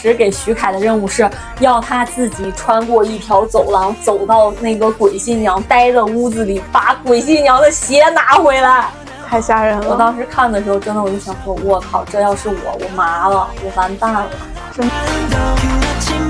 [0.00, 8.88] 时给徐凯的任务是要他自己穿过一条走廊，走到那个鬼新娘待的屋子里，把鬼新娘的鞋拿回来。
[9.28, 9.90] 太吓人了！
[9.90, 14.26] 我当时看的时候，真的我就想说，我靠，这要是我，我麻了，我完蛋了。
[14.74, 16.29] 真的。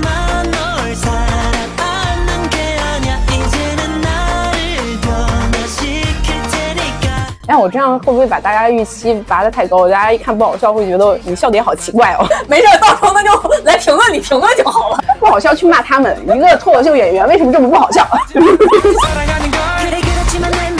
[7.51, 9.89] 哎，我这样会不会把大家预期拔得太高？
[9.89, 12.25] 大家一看不好笑，会觉得你笑点好奇怪哦。
[12.47, 13.29] 没事，到时候那就
[13.65, 15.03] 来评论里评论就好了。
[15.19, 18.07] 不好笑去骂他们，一个脱口秀演员为什么这么不好笑？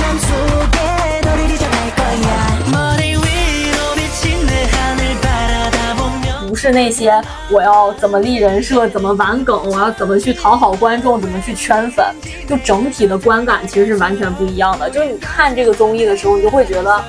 [6.62, 12.06] 是那些我要怎么立人设，怎么玩梗，我要怎么去讨好观众，怎么去圈粉，
[12.48, 14.88] 就整体的观感其实是完全不一样的。
[14.88, 17.04] 就是你看这个综艺的时候，你就会觉得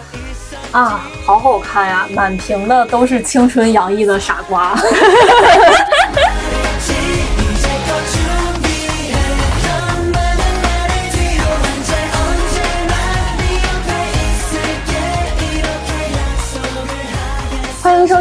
[0.71, 4.75] 啊，好好看呀，满屏的都是青春洋溢的傻瓜。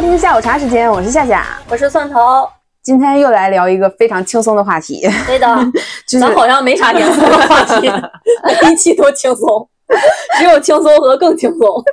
[0.02, 2.18] 听下午茶时间，我是夏夏，我是蒜头，
[2.82, 5.08] 今天又来聊一个非常轻松的话题。
[5.28, 5.46] 对的，
[6.20, 7.88] 咱好像没啥严肃的话题，
[8.68, 9.68] 一期都轻松，
[10.38, 11.84] 只有轻松和更轻松。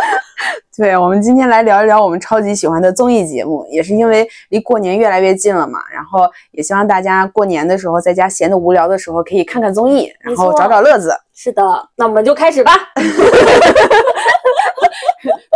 [0.78, 6.20] 对，我们今天来聊一聊我们超级喜欢的综艺节目，也是因为离过年越来越近了嘛，然后
[6.52, 11.14] 也希望大家过年的时候在家闲的无聊的时候可以看看综艺，然后找找乐子。
[11.34, 11.62] 是的，
[11.96, 12.72] 那我们就开始吧。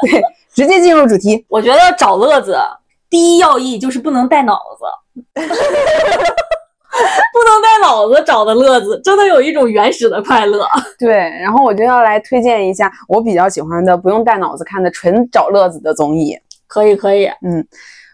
[0.03, 0.23] 对。
[0.55, 2.57] 直接进入主题，我觉得找乐子
[3.09, 4.85] 第一要义就是不能带脑子，
[5.35, 5.41] 不
[7.45, 10.67] 能带脑子找的乐子，真的有一种原始的快乐。
[10.99, 16.39] 对，然后我就要来推荐一下我比较喜欢的不用带脑子看的纯找乐子的综艺。
[16.67, 17.67] 可以，可以，嗯，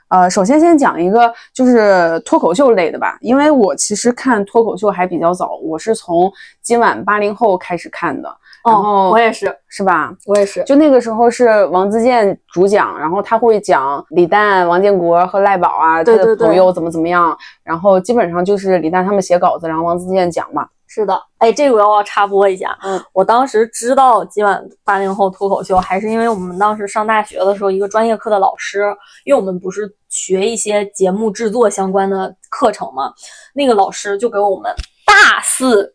[0.08, 6.32] 呃，首先先讲一个就是脱口秀类的吧，因为我其实看脱口秀还比较早，我是从
[6.62, 8.28] 今晚八零后开始看的。
[8.64, 10.12] 然后我也是，是吧？
[10.26, 10.62] 我也是。
[10.64, 17.34] 就那个时候是王自健主讲，然后他会讲李诞、王建国和赖宝啊，他的朋友怎么怎么样。
[17.62, 20.66] 然后基本上就是李诞他们写稿子，然后王自健讲嘛。
[20.88, 22.76] 是的，哎，这个我要插播一下。
[22.82, 28.84] 嗯，我当时知道今晚八零后脱口秀，还是因为我们当时上大学的时候，一个专业课的老师，
[29.24, 33.12] 因为我们不是学一些节目制作相关的课程嘛，
[33.54, 35.94] 那个老师就给我们大肆。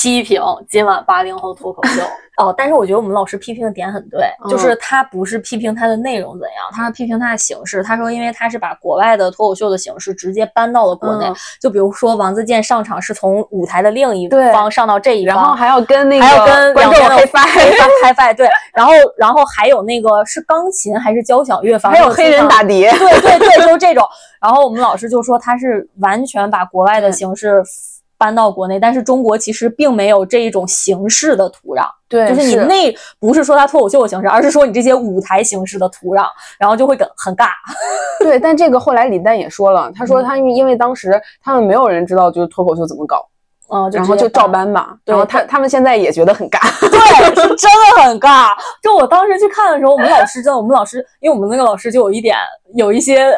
[0.00, 2.02] 批评今晚八零后脱口秀。
[2.40, 7.82] 哦，但是我觉得我们老师批评的点很对，就是他不是批评他的内容怎样，他是批评他的形式。
[7.82, 11.30] 他说，因为他是把国外的脱口秀的形式直接搬到了国内，
[11.60, 17.44] 就比如说王自健上场是从舞台的另一方上到这一方，然后还要跟那个还要跟观众开发。
[18.02, 24.02] 开发对，然后然后还有那个是钢琴还是交响乐，还有黑人打碟，对对对，就是这种。
[24.40, 27.62] 然后我们老师就说他是完全把国外的形式。
[28.20, 36.26] 搬到国内，但是中国其实并没有这一种形式的土壤，对，就是你那不是说它脱口秀的形式，而是说你这些舞台形式的土壤，
[36.58, 37.46] 然后就会很很尬。
[38.20, 43.26] 对，但这个后来李诞也说了，他说他因为当时他们没有人知道就是脱口秀怎么搞，
[43.72, 44.94] 嗯，然后就照搬吧。
[45.06, 46.60] 然后他他们现在也觉得很尬，
[46.90, 48.50] 对，是真的很尬。
[48.82, 52.36] 就我当时去看的时候，我们老师真的，我们老师，因为我们那个老师就有一点
[52.74, 53.32] 有一些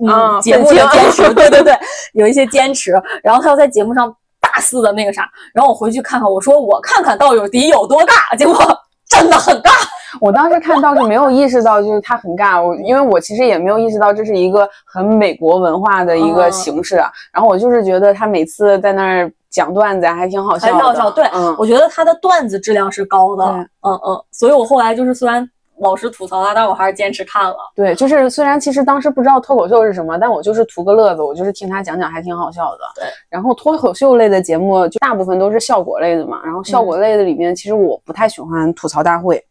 [0.00, 1.78] 嗯节目的坚持，对对对，
[2.14, 4.16] 有一些坚持，然后他要在节目上。
[4.52, 8.54] 大肆的那个啥，然后我回去看看，我说我看看到底有多尬，结果
[9.08, 9.70] 真的很尬。
[10.20, 16.96] 我当时看倒是没有意识到，就是他很尬，我因为我其实也没有意识到这是一个很美国文化的一个形式。
[17.32, 21.10] 然后我就是觉得他每次在那儿讲段子还挺好笑的。
[21.12, 21.24] 对，
[21.56, 23.44] 我觉得他的段子质量是高的。
[23.44, 25.48] 嗯嗯，所以我后来就是虽然。
[25.80, 27.56] 老师吐槽他，但我还是坚持看了。
[27.74, 32.78] 对，就是虽然其实当时不知道脱口秀是什么，但我就是图个乐子，我就是听他讲讲，还挺好笑的。
[32.94, 36.40] 对，然后脱口秀类的节目就大部分都是效果类的嘛。
[36.44, 39.44] 然后效果类的里面，其实我不太喜欢吐槽大会。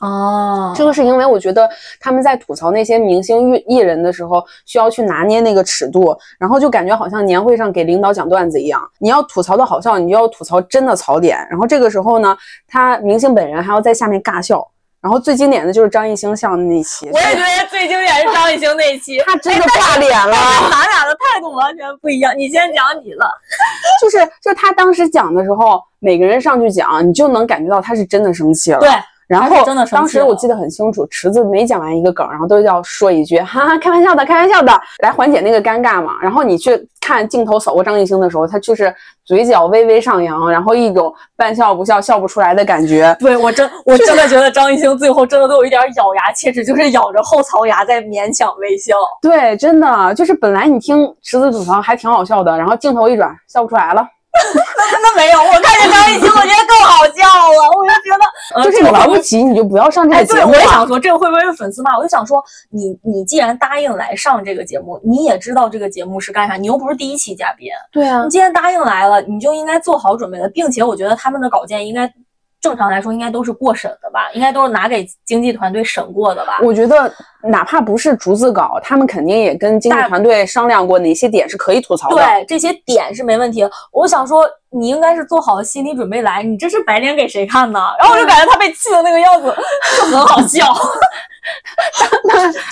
[0.00, 1.68] 哦，这个是因为我觉得
[1.98, 8.80] 他们在吐槽那些明星艺艺人的时候，需要去拿捏那个尺度，然后就感觉好像年会上给领导讲段子一样。
[9.00, 11.38] 你要吐槽的好笑，你就要吐槽真的槽点。
[11.50, 12.36] 然后这个时候呢，
[12.68, 14.64] 他明星本人还要在下面尬笑。
[15.00, 20.36] 然后最经典的就是张艺兴笑的那期，我也觉得最经典是张艺兴那期， 他真的挂脸了。
[20.70, 23.26] 咱俩的态度完全不一样，你先讲你了。
[24.02, 28.80] 就是就他当时讲的时候，每个人上去讲，你就能感觉到他是真的生气了。
[28.80, 28.90] 对。
[29.28, 34.72] 然后当时我记得很清楚，池子每讲完一个梗，然后都要说一句哈哈，开玩笑的，开玩笑的，
[35.02, 36.14] 来缓解那个尴尬嘛。
[36.22, 38.92] 然后你去看镜头扫过张艺兴的时候，他就是
[39.26, 43.14] 嘴角微微上扬，然后一种半笑不笑、笑不出来的感觉。
[43.20, 48.94] 对我真 我真的觉得张艺兴最后真的都有一点咬牙切齿，就是咬着后槽牙在勉强微笑。
[49.20, 54.06] 对，真的就是本来你听池子吐槽还挺好笑的，然后镜头一转，笑不出来了。
[54.76, 57.70] 那真的没有，我看见张艺兴，我觉得更好笑了。
[57.76, 60.52] 我就觉得，就是你玩不起，你就不要上这个节目。
[60.52, 61.96] 我也想说，这个会不会是粉丝骂？
[61.96, 67.68] 我就想说，你你既然答应来上这个节目，你也知道这个节目是干啥，你又不是第一期嘉宾。
[67.92, 72.10] 对啊，你既然答应来了，你就应该做好准备的，并且我觉得他们的稿件应该。
[72.60, 74.30] 正常来说，应该都是过审的吧？
[74.32, 76.58] 应该都是拿给经纪团队审过的吧？
[76.62, 77.12] 我觉得，
[77.42, 82.16] 哪怕不是逐字稿，他们肯定也跟经纪团队商量过哪些点是可以吐槽的。
[82.16, 83.68] 对，这些点是没问题。
[83.92, 87.80] 我想说，你应该是做好心理准备来，你这是白脸给谁看呢？
[87.98, 89.54] 然后我就感觉他被气的那个样子
[89.96, 90.66] 就很好笑。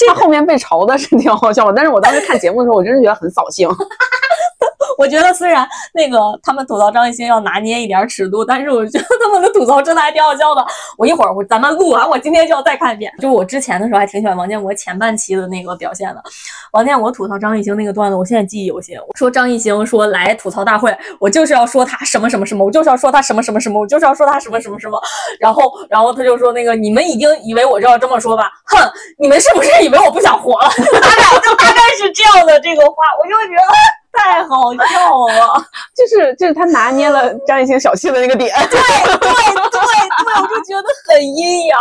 [0.09, 3.69] 他后面被嘲的是挺好笑的，但是我当时看节目的时候，我真是觉得很扫兴。
[4.99, 10.65] 我觉得虽然那个他们吐槽张艺兴要拿捏一点尺度，但是我觉得他们的吐槽真的还挺好笑的。
[10.97, 13.13] 我一会儿我咱们录完，我今天就要再看一遍。
[13.21, 16.23] 就我之前的时候还挺喜欢王建国前半期的那个表现的。
[16.73, 18.97] 王建国吐槽张艺兴那个段子，我现在记忆犹新。
[19.15, 24.99] 说张艺兴说来吐槽大会，我就是要说他什么什么什么，我就是要说他什么什么什么，我就是要说他什么什么什么。
[25.39, 28.51] 然后然后他就说那个你们已经以为我就要这么说吧？
[28.65, 28.79] 哼，
[29.19, 30.69] 你们是不是以为我不想活了？
[31.01, 33.96] 大概就大概是这样的这个话，我就觉得。
[34.77, 35.67] 太好笑啊，
[35.97, 38.81] 就是就是他拿捏了张艺兴小气的那个点，对对
[39.19, 39.31] 对对，
[40.41, 41.81] 我就觉得很阴阳，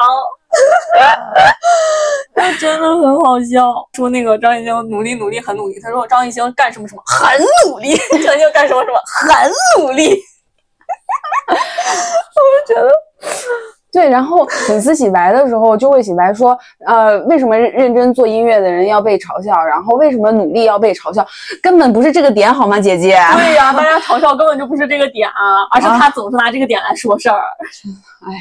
[2.36, 3.74] 他真的很好笑。
[3.94, 10.12] 说那个张艺兴努力努力很努力，他说张艺兴干什么什么很努力，张艺兴干什么什么很努力，
[11.48, 11.54] 我
[12.68, 12.90] 就觉得。
[13.96, 19.56] 对，然后粉丝洗白的时候就会洗白说，呃，为什么认真做音乐的人要被嘲笑？
[19.64, 21.26] 然后为什么努力要被嘲笑？
[21.64, 23.18] 根本不是这个点，好吗，姐姐？
[23.38, 27.40] 对呀，大家嘲笑根本就不是这个点啊，而是他总是拿这个点来说事儿。
[27.40, 28.36] 哎。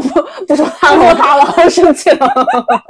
[0.46, 2.28] 不说他了，他了，好生气了。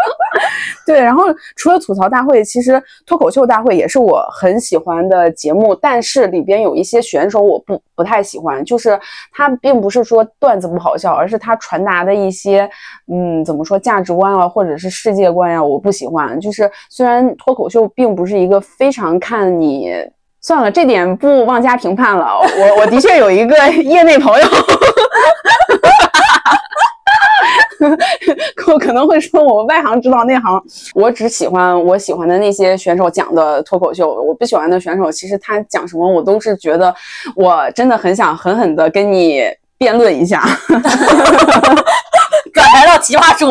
[0.86, 1.24] 对，然后
[1.56, 8.98] 除了吐槽大会，其实脱口秀大会也是我很喜欢的节目，但是里边有一些选手我不不太喜欢，就是
[9.32, 12.68] 他并不是说段子不好笑，而是他传达的一些
[13.12, 16.38] 嗯怎么说价值观啊，或者是世界观呀，我不喜欢。
[16.38, 19.90] 就是虽然脱口秀并不是一个非常看你，
[20.40, 22.38] 算了，这点不妄加评判了。
[22.38, 24.46] 我我的确有一个业内朋友。
[28.72, 30.62] 我可能会说，我外行知道内行。
[30.94, 36.94] 我只喜欢我喜欢的那些选手讲的脱口秀，我不喜欢的选手，其实他讲什么，我都是觉得，
[37.34, 39.42] 我真的很想狠狠的跟你
[39.78, 40.42] 辩论一下。
[42.54, 43.50] 转台到奇葩说，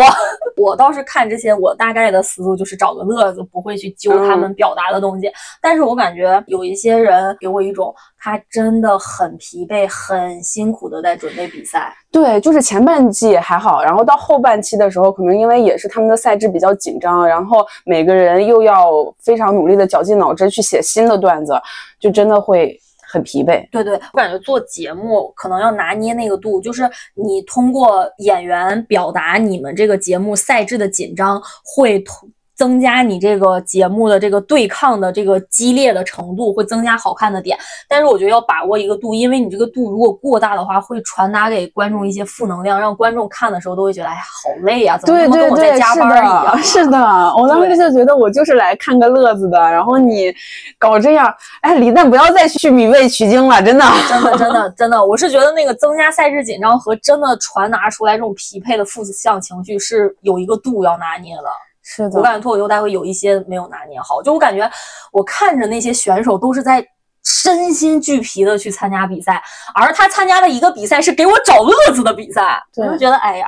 [0.66, 5.32] 我倒是看这些，我大概的思路就是找个乐子，不会去揪他们表达的东西。
[5.62, 11.94] 但是我感觉有一些人给我一种，他真的很疲惫、很辛苦的在准备比赛。
[12.12, 18.92] 对，就是前半季还好，然后到后半期的时候，可能因为也是他们的赛制比较紧张，然后每个人又要
[19.22, 21.54] 非常努力的绞尽脑汁去写新的段子，
[22.00, 22.80] 就真的会。
[23.16, 26.84] 很疲惫，对对，我感觉做节目可能要拿捏那个度，就是
[27.14, 32.30] 你通过演员表达你们这个节目赛制的紧张，会通。
[32.56, 37.58] 增加你这个节目的这个对抗的这个激烈的程度，会增加好看的点。
[37.88, 46.58] 但是我觉得要把握一个度，因为你这个度如果过大的话，会传达给观众一些负能量，让观众看的时候都会觉得哎呀好累呀，怎么跟我在加班一样？
[46.60, 46.98] 是的，
[47.38, 50.34] 我当时就觉得我就是来看个乐子的，然后你
[50.80, 61.44] 搞这样，哎，李诞不要再去米味取经了，真的，真的，真的，真的，我是觉得那个增加赛制紧张和真的传达出来这种匹配的负向情绪是有一个度要拿捏的。
[61.88, 64.70] 是的，我感觉脱口秀大会有一些没有拿捏好，就我感觉
[65.12, 66.86] 我看着那些选手都是在
[67.24, 69.42] 身心俱疲的去参加比赛，
[69.76, 73.48] 而他参加的一个比赛是给我找乐子的比赛，我就觉得哎呀，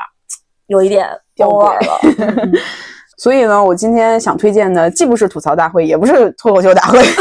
[0.68, 2.00] 有一点掉味了。
[3.18, 7.18] 所以呢，我今天想推荐的既不是吐槽大会，也不是脱口秀大会， 是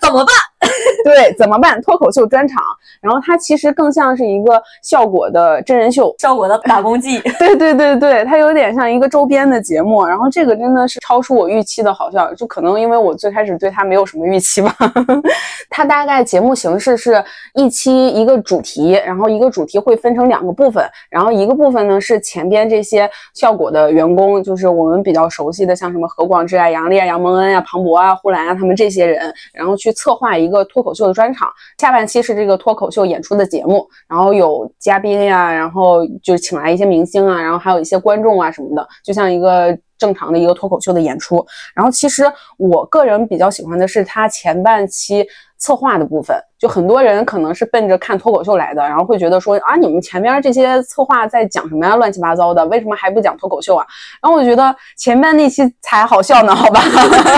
[0.00, 0.34] 怎么办？
[1.02, 1.80] 对，怎么办？
[1.80, 2.62] 脱口秀专场，
[3.00, 7.18] 然后它其实更像是一个效果的真人秀，效果的打工记。
[7.38, 10.04] 对对对对，它有点像一个周边的节目。
[10.04, 14.76] 然后这个真的是超出我预期的好笑，就可能因为我最开始对它没有什么预期吧。
[15.70, 17.24] 它大概节目形式是
[17.54, 41.46] 一期一个主题，然后一个主题会分成两个部分，然后一个部分呢是前边这些效果的员工，就是我们比较熟悉的，像什么何广智啊、杨烈、杨蒙恩啊、庞博啊、呼兰啊他们这些人，然后去策划一一个脱口秀的专场，下半期是这个脱口秀演出的节目，然后有嘉宾呀，然后就请来一些明星啊，然后还有一些观众啊什么的，就像一个正常的一个脱口秀的演出。
[41.72, 42.24] 然后其实
[42.58, 45.24] 我个人比较喜欢的是他前半期。
[45.60, 53.86] 策划的部分，就很多人可能是奔着看脱口秀来的，然后会觉得说啊，你们前面这些策划在讲什么呀，乱七八糟的，为什么还不讲脱口秀啊？
[54.20, 56.80] 然后我觉得前面那期才好笑呢，好吧？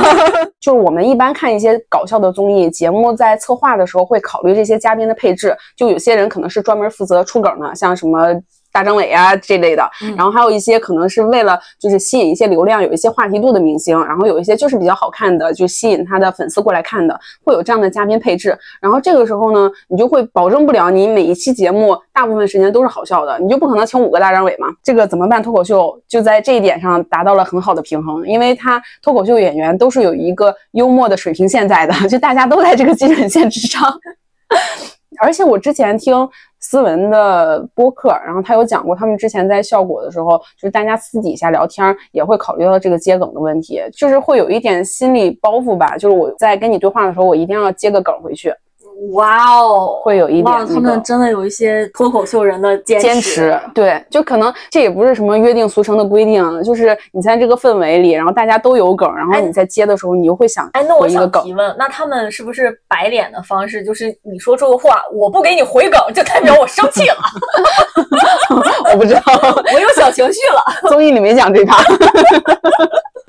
[0.60, 8.40] 就是我们一般看一些搞笑的综艺节目，在策划的时候会考虑这些嘉宾的配置，就有些人可能是专门负责出梗的，像什么。
[8.72, 18.58] 大张伟啊这类的，然后还有一些可能是为了就是吸引一些流量，有一些话题度的明星，然后有一些就是比较好看的，就吸引他的粉丝过来看的，会有这样的嘉宾配置。
[18.80, 24.68] 然后这个时候呢，你就会保证不了你每一期节目大部分时间都是好笑的，你就不可能请五个大张伟嘛。
[24.82, 25.42] 这个怎么办？
[25.42, 33.82] 脱口秀就在这一点上达到了很好的平衡，因为他脱口秀演员都是有一个幽默的水平线在的，就大家都在这个基准线之上。
[35.22, 36.28] 而且我之前听。
[36.64, 48.54] 思文的播客，然后他有讲过，他们之前在效果的时候，就是大家私底下聊天也会考虑到这个接梗的问题，就是会有一点心理包袱吧，就是我在跟你对话的时候，我一定要接个梗回去。
[49.12, 67.16] 哇哦，会有一点，他们真的有一些脱口秀人的坚持，对，就可能这也不是什么约定俗成的规定，就是你在这个氛围里，然后大家都有梗，然后你在接的时候，你又会想，哎，那我想提问，那他们是不是摆脸的方式，就是你说这个话，我不给你回梗，就代表我生气了？
[68.92, 69.22] 我不知道，
[69.74, 70.62] 我有小情绪了。
[70.90, 71.82] 综艺里没讲这趴。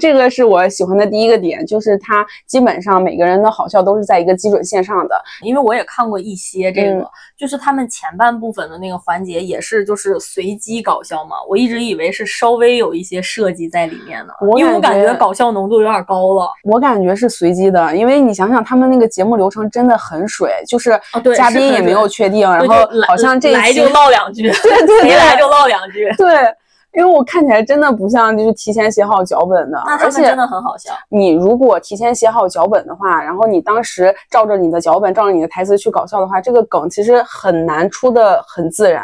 [0.03, 5.15] 这个是我喜欢的第一个点，就是它基本上每个人的好笑都是在一个基准线上的。
[5.41, 11.37] 因为我也看过一些这个，就是他们前半部分的那个环节也是就是随机搞笑嘛。
[11.47, 16.49] 我一直以为是稍微有一些设计在里面的，因为我感觉搞笑浓度有点高了。
[16.65, 20.99] 我感觉是随机的，因为你想想他们那个节目流程真的很水，就是
[21.33, 22.75] 嘉宾也没有确定，然后
[23.07, 26.53] 好像这 来就唠两句，对对，谁来就唠两句，对。
[26.93, 30.93] 因为我看起来真的不像就是提前写好脚本的，而且真的很好笑。
[31.09, 39.03] 你如果提前写好脚本的话，然后你当时照着你的脚本，照着你的台词去搞笑的话，这个梗其实很难出的很自然。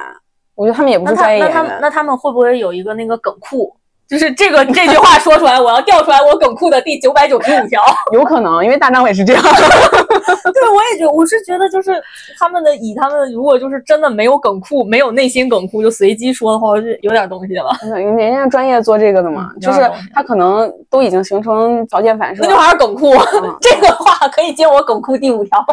[0.56, 1.56] 我觉得他们也不是专业演员。
[1.56, 3.76] 那他们那他们会不会有一个那个梗库？
[4.10, 7.80] 就是这个这句话说出来，我要调出来我梗库的第九百九十五条。
[8.12, 9.42] 有可能，因为大张伟是这样。
[9.44, 11.92] 对，我也觉得，我是觉得就是
[12.40, 17.70] 他们的以他们如果就是真的没有梗库，没有内心梗库，就随机说的话，是有点东西了。
[17.84, 22.42] 人家专业做这个的嘛，就是他可能都已经形成条件反射。
[22.42, 23.14] 那就还是梗库，
[23.62, 25.64] 这个话可以接我梗库第五条。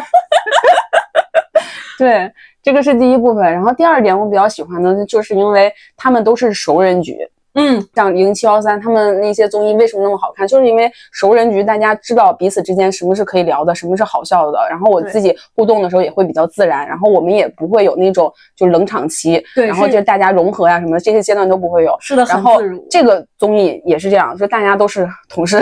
[1.97, 3.43] 对，这个是第一部分。
[3.43, 7.17] 然后第二点，我比较喜欢的就是因为他们都是熟人局。
[7.57, 10.47] 嗯，像零七幺三他们那些综艺为什么那么好看？
[10.47, 14.59] 就是因为熟人局，大家知道彼此之间什么是可以聊的，什么是好笑的。
[14.69, 19.43] 然后我自己互动的时候也会比较自然，然后我们也不会有那种就冷场期。
[19.55, 21.97] 对，然后就大家融合呀什么的这些阶段都不会有。
[21.99, 22.61] 是的，然后
[22.91, 25.59] 这个综艺也是这样，就大家都是同事，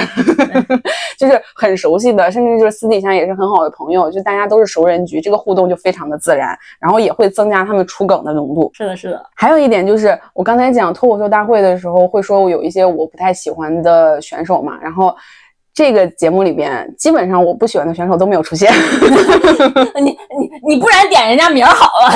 [1.18, 8.70] 就是很熟悉的，甚至就是私底下也是很好的朋友，就大家都是熟人局，这个互动就非常的自然，然后也会增加他们出梗的浓度。
[8.74, 9.26] 是的，是的。
[9.34, 11.85] 还有一点就是我刚才讲脱口秀大会的时候。
[11.86, 15.16] 时候会说，我有一些我不太喜欢的选手嘛，然后
[15.74, 18.72] 这个节目里边，基本上我不喜欢的选手都没有出现。
[20.02, 22.12] 你你你不然点人家名好了。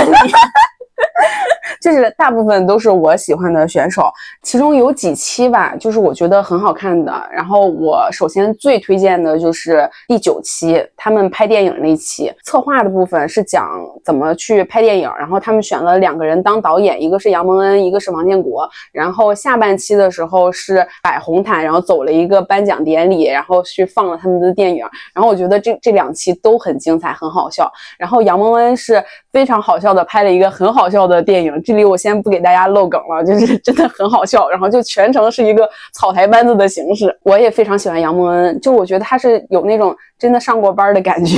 [1.81, 4.11] 就是大部分都是我喜欢的选手，
[4.43, 7.13] 其中有几期吧，就是我觉得很好看的。
[7.31, 13.69] 然后我首先最推荐的就是第九期，他们拍电影那期，策划的部分是讲
[14.03, 15.09] 怎么去拍电影。
[15.17, 18.69] 然后他们选了两个人当导演，一个是杨蒙恩，一个是王建国。
[18.91, 24.85] 然后下半期的时候是摆红毯，然后走了一个颁奖典礼，然后去放了他们的电影。
[25.13, 27.71] 然后我觉得这这两期都很精彩，很好笑。
[27.97, 31.61] 然后杨蒙恩是非常好笑的，拍了一个很好笑的电影。
[31.63, 37.15] 这里我先不给大家露梗了，就是 真的很好笑，然后就全程是一个草台班子的形式。
[37.23, 41.37] 我也非常喜欢杨蒙恩，就我觉得他是有那种真的上过班的感觉。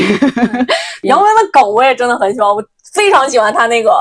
[1.03, 3.91] 杨蒙恩的梗我也真的很喜欢，我非常喜欢他那个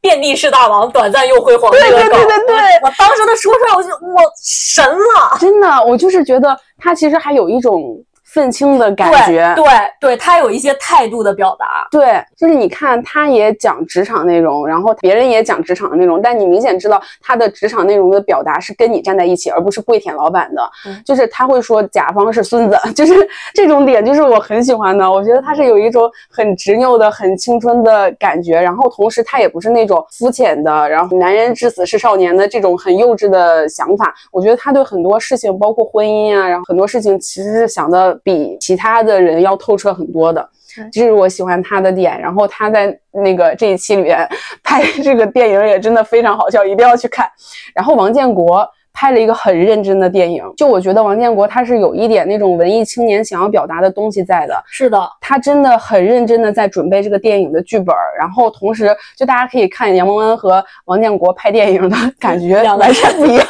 [0.00, 2.08] 遍地是大王，短暂又辉煌那个梗。
[2.10, 8.02] 对对对对，我当时他说出来，我就我神了，真的，我就是觉得他其实还有一种。
[8.32, 9.64] 愤青的感觉，对
[10.00, 20.62] 对，他有一些态度的表达，对，就是你看，他也讲职场内容，然后别人也讲职场的内容，但你明显知道他的职场内容的表达是跟你站在一起，而不是跪舔老板的，
[21.04, 23.14] 就是他会说甲方是孙子， 就是
[23.52, 25.10] 这种点，就是我很喜欢的。
[25.10, 34.14] 我觉得他是有一种很执拗的、很青春的感觉，然后同时他也不是那种肤浅的，然后男人至死是少年的这种很幼稚的想法。
[34.30, 38.18] 我觉得他对很多事情，包括婚姻啊，然后很多事情其实是想的。
[38.22, 40.48] 比其他的人要透彻很多的，
[40.92, 42.20] 这是我喜欢他的点。
[42.20, 44.28] 然后他在那个这一期里面
[44.62, 47.28] 拍这个电影也真的非常好笑，一定要去看。
[47.74, 48.68] 然后王建国。
[48.94, 54.62] 拍了一个很认真的电影，就我觉得王建国他是有一点那种文艺青年想要表达的东西在的。
[54.66, 63.46] 是的，他真的很认真的在准备这个电影的剧本，然后同时就大家可以看杨蒙恩和王建国拍电影的感觉完全不一样。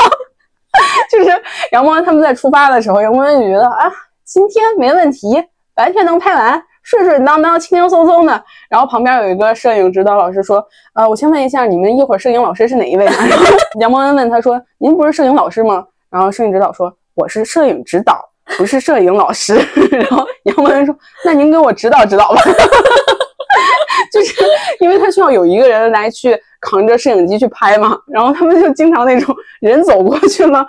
[1.11, 1.31] 就是
[1.73, 3.91] 杨蒙恩他们在出发的时候，杨蒙恩就觉得啊，
[4.33, 5.29] 今天没问题，
[5.77, 6.63] 完全能拍完。
[6.83, 13.07] 顺顺当当、轻轻松松的，然后旁边有一个摄影指导老师说：“呃，我先问一下，你们一会儿摄影老师是哪一位？”
[13.79, 18.25] 杨蒙恩问他说：“您不是摄影老师吗？”然后摄影指导说：“我是摄影指导，
[18.57, 19.55] 不是摄影老师。
[19.93, 20.97] ”然后杨蒙恩说
[21.27, 22.41] ：“那您给我指导指导吧。
[24.11, 24.43] ”就是
[24.81, 30.67] 因为他需要有一个人来去扛着摄影机去拍嘛，然后他们就经常那种人走过去了，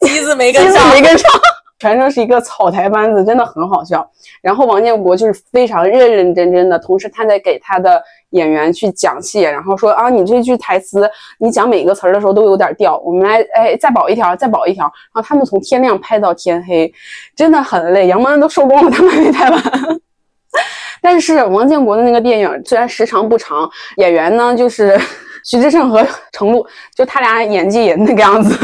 [0.00, 1.30] 机子没跟上，没跟上。
[1.78, 4.08] 全程是一个草台班子，真的很好笑。
[4.42, 11.08] 然后王建国就是非常认认真真的，同时他在给他的演员去讲戏，然后说啊，你这句台词，
[11.38, 14.84] 你讲每一个词儿的时候都有点掉，我们来，哎，再保一条，再保一条。
[14.84, 16.92] 然后他们从天亮拍到天黑，
[17.36, 19.62] 真的很累，杨蒙恩都收工了，他们还没拍完。
[21.00, 24.98] 但是王建国的那个电影虽然时长不长，演员呢就是
[25.44, 26.66] 徐志胜和程璐，
[26.96, 28.58] 就他俩演技也那个样子。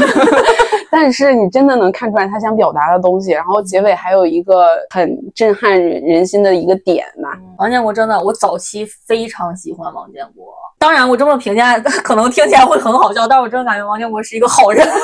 [0.91, 7.27] 但是你真的能看出来他想表达的东西，然后结尾还有一个很震撼人心的一个点呢。
[7.57, 10.53] 王建国真的，我早期非常喜欢王建国。
[10.85, 14.87] 当然，我这么评价 可能听起来会很好笑，但我真的感觉王建国是一个好人。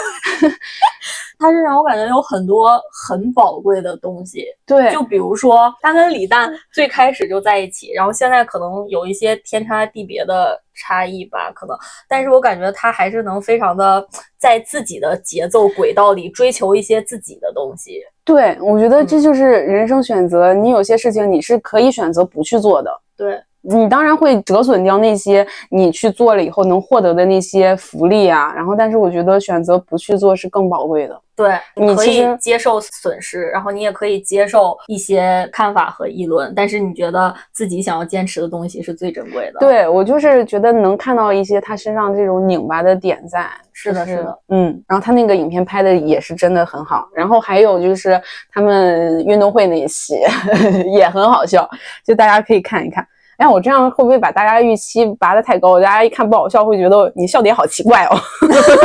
[1.40, 4.46] 他身上我感觉有很多很宝贵的东西。
[4.64, 10.62] 对，就比如说他跟李诞最开始就在一起，然后现在可能有一些天差地别的。
[10.74, 14.04] 差异吧，可能，但是我感觉他还是能非常的
[14.40, 18.02] 在自己的节奏轨道里追求一些自己的东西。
[18.24, 22.90] 对，我觉得这就是人生选择，你有些事情你是可以选择不去做的。
[23.16, 23.40] 对。
[23.62, 31.20] 你当然会折损掉那些你去做了以后能获得的那些福利啊，然后但是我觉得选择不去做是更宝贵的。
[31.36, 39.60] 对，你可以接受损失，然后你也可以接受一些看法和议论，但是你觉得自己想要坚持的东西是最珍贵的。
[39.60, 43.48] 对我就是觉得能看到一些他身上这种拧巴的点在。
[43.74, 48.21] 是的，是的，嗯，然后他那个影片拍的也是真的很好，然后还有就是
[48.52, 50.19] 他们运动会那一期
[50.93, 51.67] 也很好笑，
[52.06, 53.04] 就大家可以看一看。
[53.41, 55.80] 哎，我这样会不会把大家预期拔得太高？
[55.80, 58.15] 大家一看不好笑，会觉得你笑点好奇怪哦。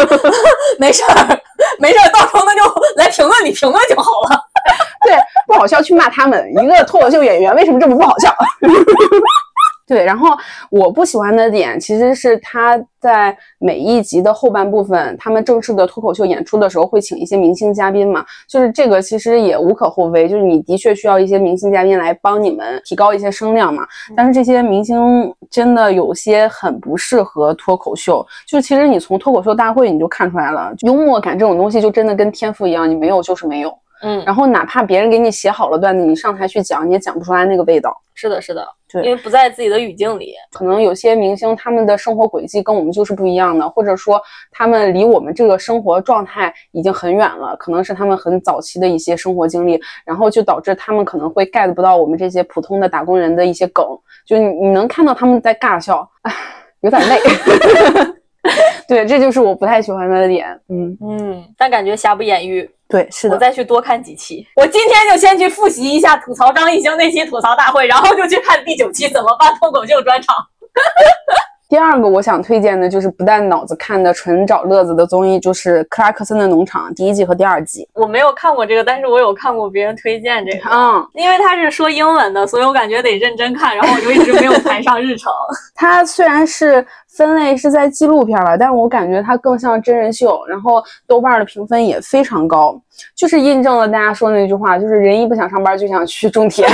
[0.80, 1.38] 没事儿，
[1.78, 2.62] 没事儿，到时候那就
[2.96, 4.40] 来评论里评论就好了。
[5.04, 5.14] 对，
[5.46, 8.34] 不好笑去骂他们，一个脱口秀演员为什么这么不好笑？
[9.86, 10.28] 对，然后
[10.68, 23.86] 我不喜欢的点其实是他在每一集的后半部分，他们正式的脱口秀演出的时候会请一些明星嘉宾嘛，就是这个其实也无可厚非，就是你的确需要一些明星嘉宾来帮你们提高一些声量嘛。
[24.16, 33.72] 但是这些明星真的有些很不适合脱口秀，就其实你从脱口秀大会你就看出来了，幽默感这种东西就真的跟天赋一样，你没有就是没有。
[34.02, 37.96] 嗯，然后哪怕别人给你写好了段子，你上台去讲，你也讲不出来那个味道。
[38.14, 40.34] 是的，是的，对，因为不在自己的语境里。
[40.52, 44.18] 可能有些明星他们的生活轨迹跟我们就是不一样的，或者说
[44.50, 53.86] 他们离我们这个生活状态已经很远了，可能是他们很早期的一些生活经历，然后就导致他们可能会 get 不到我们这些普通的打工人的一些梗。
[54.24, 56.34] 就你你能看到他们在尬笑，唉，
[56.80, 57.20] 有点累。
[58.88, 60.48] 对，这就是我不太喜欢他的点。
[60.68, 62.68] 嗯嗯，但感觉瑕不掩瑜。
[62.88, 63.34] 对，是的。
[63.34, 64.46] 我再去多看几期。
[64.54, 70.34] 我今天就先去复习一下吐槽张艺兴那期吐槽大会，然后就去看第九期怎么办脱口秀专场。
[71.68, 77.88] 第二个我想推荐的就是不带脑子看的纯找乐子的综艺，就是《克拉克森的农场》第一季和第二季。
[77.92, 80.70] 我没有看过这个，但是我有看过别人推荐这个。
[80.70, 85.32] 嗯，因为他是说英文的，所以我感觉得认真看，然后我就一直没有排上日程。
[85.74, 92.80] 它虽然是分类是在纪录片了，但是我感觉它更像真人秀，然后豆瓣的评分也非常高，
[93.16, 96.70] 就是印证了大家说的那句话，就是人一不想上班就想去种田。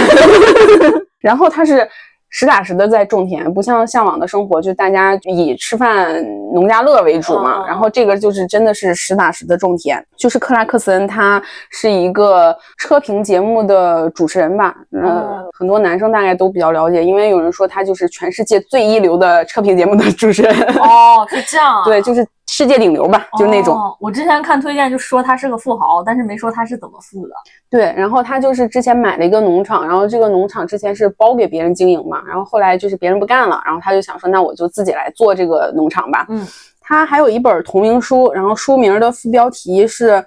[1.19, 1.89] 然后它是。
[2.33, 6.21] 实打实的在种田，不像向往的生活，就大家以吃饭
[6.55, 7.65] 农家乐为主嘛。
[7.67, 10.03] 然后这个就是真的是实打实的种田。
[10.17, 11.41] 就是克拉克森，他
[11.71, 14.75] 是一个车评节目的主持人吧？
[14.93, 20.53] 嗯，很多男生大概都比较了解，因为有人说他就是全世界最一流的车评节目的主持人。
[20.79, 21.83] 哦，是这样。
[21.87, 22.27] 对，就是。
[22.53, 23.75] 世界顶流吧，就那种。
[23.99, 27.35] 我之前看推荐就说他是个富豪，但是没说他是怎么富的。
[27.71, 36.27] 对，然后他就是之前买了一个农场，然后这个农场之前是包给别人经营嘛，然后后来就是别人不干了，然后他就想说，那我就自己来做这个农场吧。
[36.29, 36.47] 嗯，
[36.83, 40.23] 他还有一本同名书，然后书名的副标题是。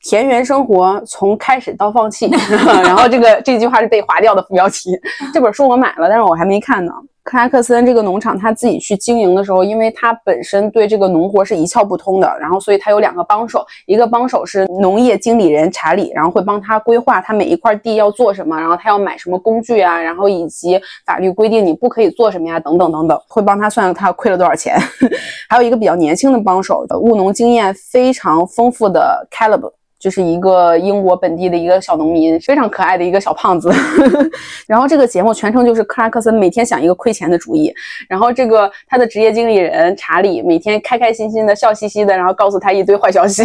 [0.00, 2.30] 田园生活从开始到放弃，
[2.84, 4.96] 然后这个这句话是被划掉的副标题。
[5.34, 6.92] 这本书我买了，但是我还没看呢。
[7.28, 24.78] 克拉克森这个农场他自己去经营的时候，因为他本身对这个农活是一窍不通的，然后所以他有两个帮手，一个帮手是农业经理人查理，然后会帮他规划他每一块地要做什么，然后他要买什么工具啊，然后以及法律规定你不可以做什么呀，等等等等，会帮他算他亏了多少钱。
[25.50, 29.70] 还有一个比较年轻的帮手，务农经验非常丰富的 Caleb。
[29.98, 33.70] 就是一个英国本地的一个小农民，非常可爱的一个小胖子。
[34.66, 37.74] 然后这个节目全程就是克拉克森每天想一个亏钱的主意，
[38.08, 43.42] 然后这个他的职业经理人查理每天开开心心的笑嘻嘻的，然后告诉他一堆坏消息，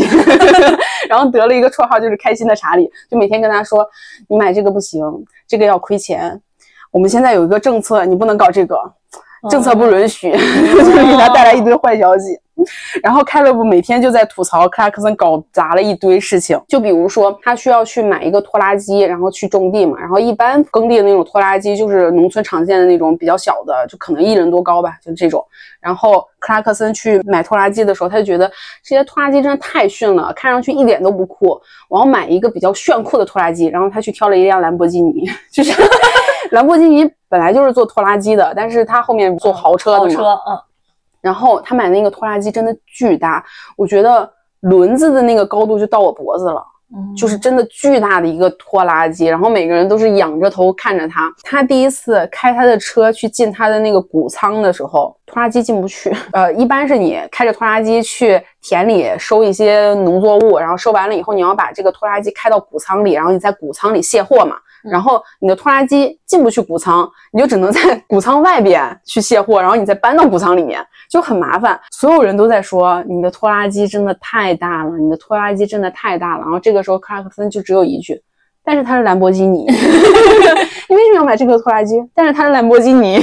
[1.09, 3.87] 然后得了一个绰号就是开心的查理，就每天跟他说
[4.29, 5.01] ：“你买这个不行，
[5.47, 6.39] 这个要亏钱。
[6.91, 8.77] 我们现在有一个政策，你不能搞这个，
[9.49, 12.39] 政策不允许。”就是给他带来一堆坏消息。
[13.01, 19.99] 然后凯勒布每天就在吐槽克拉克森搞砸了一堆事情，就比如说他需要去买一个拖拉机，然后去种地嘛。
[19.99, 25.43] 然后一般耕地的那种拖拉机就是农村常见的那种比较小的，就可能一人多高吧，就这种。
[25.81, 28.47] 然后克拉克森去买拖拉机的时候，他就觉得
[28.83, 31.59] 这些拖拉机真的太逊了，看上去一点都不酷。
[31.89, 33.65] 我要买一个比较炫酷的拖拉机。
[33.65, 35.73] 然后他去挑了一辆兰博基尼， 就是
[36.53, 40.21] 兰博基尼本来就是做拖拉机的，但是他后面做豪车的嘛。
[40.47, 40.59] 嗯。
[41.19, 43.43] 然后他买那个拖拉机真的巨大，
[43.75, 46.61] 我觉得轮子的那个高度就到我脖子了，
[47.17, 49.25] 就是真的巨大的一个拖拉机。
[49.25, 51.33] 然后每个人都是仰着头看着他。
[51.41, 56.13] 他第一次开他的车去进他的那个谷仓的时候，拖拉机进不去。
[56.33, 64.57] 呃，一般是你开着拖拉机去田里收一些农作物，然后收完了以后，你要把这个拖拉机开到谷仓里，然后你在谷仓里卸货嘛。
[64.83, 71.79] 然后你的拖拉机进不去谷仓，你就只能在谷仓外边去卸货， 然后你再搬到谷仓里面，就很麻烦。
[71.91, 76.41] 所有人都在说你的拖拉机真的太大了，你的拖拉机真的太大了。
[76.41, 78.21] 然后这个时候克拉克森就只有一句，
[78.63, 79.65] 但是它是兰博基尼，
[80.89, 81.95] 你为什么要买这个拖拉机？
[82.13, 83.19] 但是它是兰博基尼。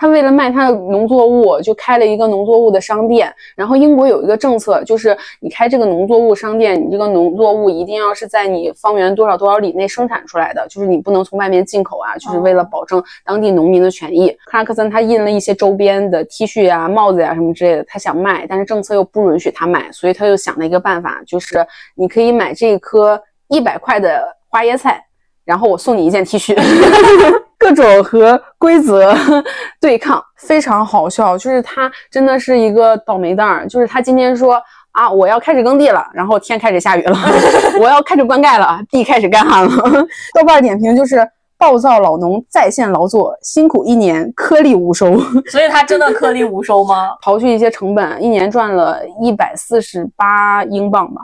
[0.00, 3.30] 他为了卖他的农作物，就开了一个农作物的商店。
[3.54, 14.30] 然后英国有一个政策，就是你开这个农作物商店，你这个农作物一定要是在你方圆多少多少里内生产出来的，就是你不能从外面进口啊，就是为了保证当地农民的权益。
[14.46, 21.62] 克拉克森他印了一些周边的 T 恤啊、帽子呀什么之类的，他想卖，但是政策又不允许他卖，所以他就想了一个办法，就是
[21.94, 25.04] 你可以买这一颗一百块的花椰菜，
[25.44, 26.56] 然后我送你一件 T 恤。
[27.60, 29.14] 各种和规则
[29.78, 31.36] 对抗，非常好笑。
[31.36, 33.68] 就是他真的是一个倒霉蛋儿。
[33.68, 34.60] 就是他今天说
[34.92, 37.14] 啊，我要开始耕地了，然后天开始下雨了；
[37.78, 39.70] 我要开始灌溉了，地开始干旱了。
[40.34, 41.24] 豆瓣点评就是
[41.58, 45.20] 暴躁老农在线劳作，辛苦一年颗粒无收。
[45.50, 47.10] 所以他真的颗粒无收吗？
[47.22, 51.20] 刨去一些成本，一年赚了一百四十八英镑吧。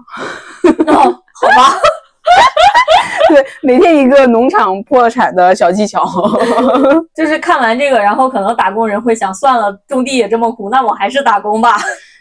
[0.93, 1.81] 好吧。
[3.29, 6.05] 对，每天一个农场破产的小技巧，
[7.15, 11.77] 就是看完这个，然后可能打工人会想，算了，种地也这么苦，那我还是打工吧。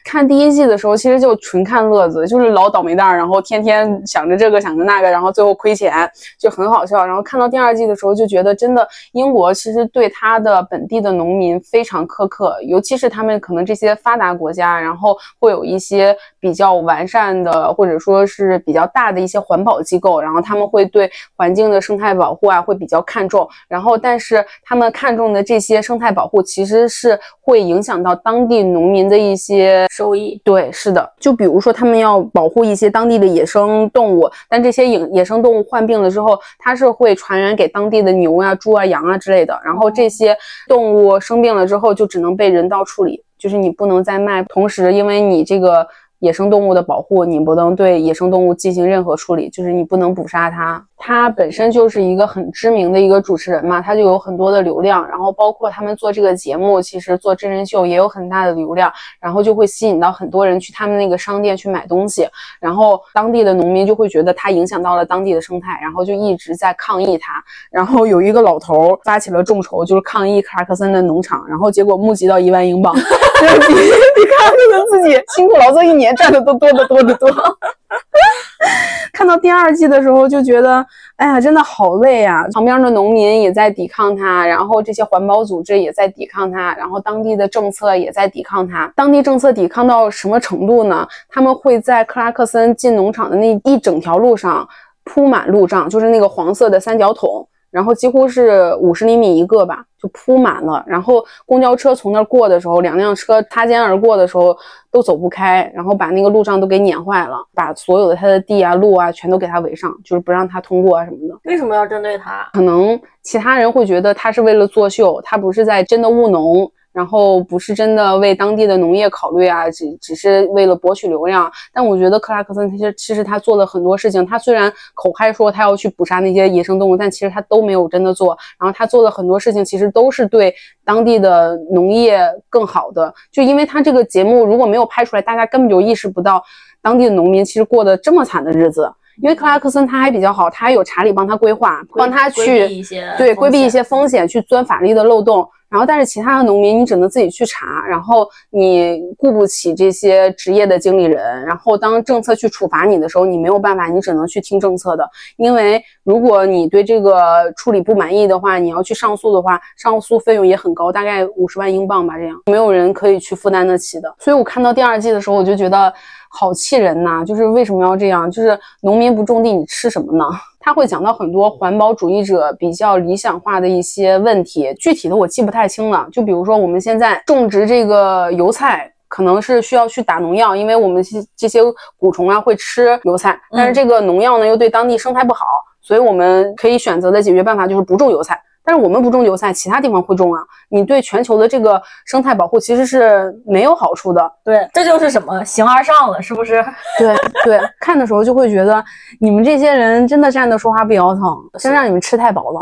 [0.06, 6.08] 看第一季的时候，其实就纯看乐子，就是老倒霉蛋，然后天天想着这个想着那个，然后最后亏钱，
[6.40, 7.04] 就很好笑。
[7.04, 23.50] 然后看到第二季的时候，就觉得真的英国其实对他的本地的农民非常苛刻，尤其是他们可能这些发达国家，然后会有一些比较完善的或者说是比较大的一些环保机构，然后他们会对环境的生态保护啊会比较看重。
[23.68, 29.88] 然后但是他们看重的这些生态保护，其实是会影响到当地农民的一些。
[29.96, 39.58] 收益对，是的，就比如说他们要保护一些当地的野生动物，但这些野野生动物患病了之后，它是会传染给当地的牛啊、猪啊、羊啊之类的。
[39.64, 40.36] 然后这些
[40.68, 44.44] 动物生病了之后，就只能被人道处理，就是你不能再卖。
[44.44, 45.88] 同时，因为你这个。
[46.26, 50.84] 野生动物的保护，你不能对野生动物进行任何处理，就是你不能捕杀它。
[50.98, 55.08] 它本身就是一个很知名的一个主持人嘛，他就有很多的流量。
[55.08, 62.28] 然后包括他们做这个节目，其实做真人秀也有很大的流量，然后就会吸引到很多人去他们那个商店去买东西。
[62.60, 67.34] 然后当地的农民就会觉得它影响到了当地的生态，然后就一直在抗议他。
[67.70, 76.15] 然后有一个老头发起了众筹，就是抗议克拉克森的农场，然后结果募集到一万英镑， 比比克拉克森自己辛苦劳作一年。
[76.16, 77.30] 赚的都多得多得多，
[79.14, 80.86] 看到第二季的时候就觉得，
[81.18, 82.46] 哎呀，真的好累呀！
[82.54, 88.92] 旁边的农民也在抵抗他，然后这些环保组织也在抵抗他，然后当地的政策也在抵抗他。
[88.96, 91.08] 当地政策抵抗到什么程度呢？
[91.30, 94.68] 他们会在克拉克森进农场的那一整条路上
[95.04, 97.48] 铺满路障，就是那个黄色的三角桶。
[97.76, 100.82] 然后几乎是五十厘米一个吧，就铺满了。
[100.88, 104.56] 然后公交车从那儿过的时候，两辆车擦肩而过的时候
[104.90, 111.38] 都走不开，然后把那个路障都给碾坏了，把所有的他的地啊、路啊全都给他围上，就是不让他通过啊什么的。
[111.44, 112.50] 为什么要针对他？
[112.54, 116.72] 可能其他人会觉得他是为了作秀，他不是在真的务农。
[116.96, 121.52] 然后不是真的为当地的农业考虑啊，只只是为了博取流量。
[121.74, 124.26] 但我觉得克拉克森其实其实他做了很多事情。
[124.26, 128.38] 他虽然口嗨说他要去捕杀那些野生动物，但其实他都没有真的做。
[128.58, 130.56] 然后他做了很多事情，其实都是对
[130.86, 133.14] 当地的农业更好的。
[133.30, 136.42] 就因为他这个节目如果没有拍出来，大家根本就意识不到
[136.82, 138.90] 当地的农民其实过得这么惨的日子。
[139.22, 142.82] 因为克拉克森他还比较好，他还有查理帮他规划，帮他去
[143.18, 145.46] 对规避一些风险，去钻法律的漏洞。
[145.70, 151.46] 然后，但是其他的农民你只能自己去查，然后你雇不起这些职业的经理人。
[151.46, 155.10] 然后当政策去处罚你的时候，你没有办法，你只能去听政策的。
[155.38, 164.16] 因为如果你对这个处理不满意的话，你要去上诉的话，上诉费用也很高，大概五十万英镑吧，这样没有人可以去负担得起的。
[164.20, 165.94] 所以我看到第二季的时候，我就觉得。
[166.38, 167.24] 好气人呐！
[167.24, 168.30] 就是为什么要这样？
[168.30, 170.26] 就是农民不种地，你吃什么呢？
[170.66, 176.08] 他会讲到很多环保主义者比较理想化的一些问题，具体的我记不太清了。
[176.12, 181.62] 就比如说我们现在种植这个油菜，可能是需要去打农药，因为我们这这些
[182.00, 185.46] 蛊虫啊会吃油菜，但是这个农药呢又对当地生态不好，
[185.84, 188.42] 所以我们可以选择的解决办法就是不种油菜。
[188.66, 190.42] 但是我们不种油菜，其他地方会种啊。
[190.70, 194.32] 你对全球的这个生态保护其实是没有好处的。
[194.44, 196.66] 对，这就是什么形而上了，是不是？
[196.98, 198.84] 对对，看的时候就会觉得
[199.20, 202.62] 你们这些人真的站着说话不腰疼，真让你们吃太饱了，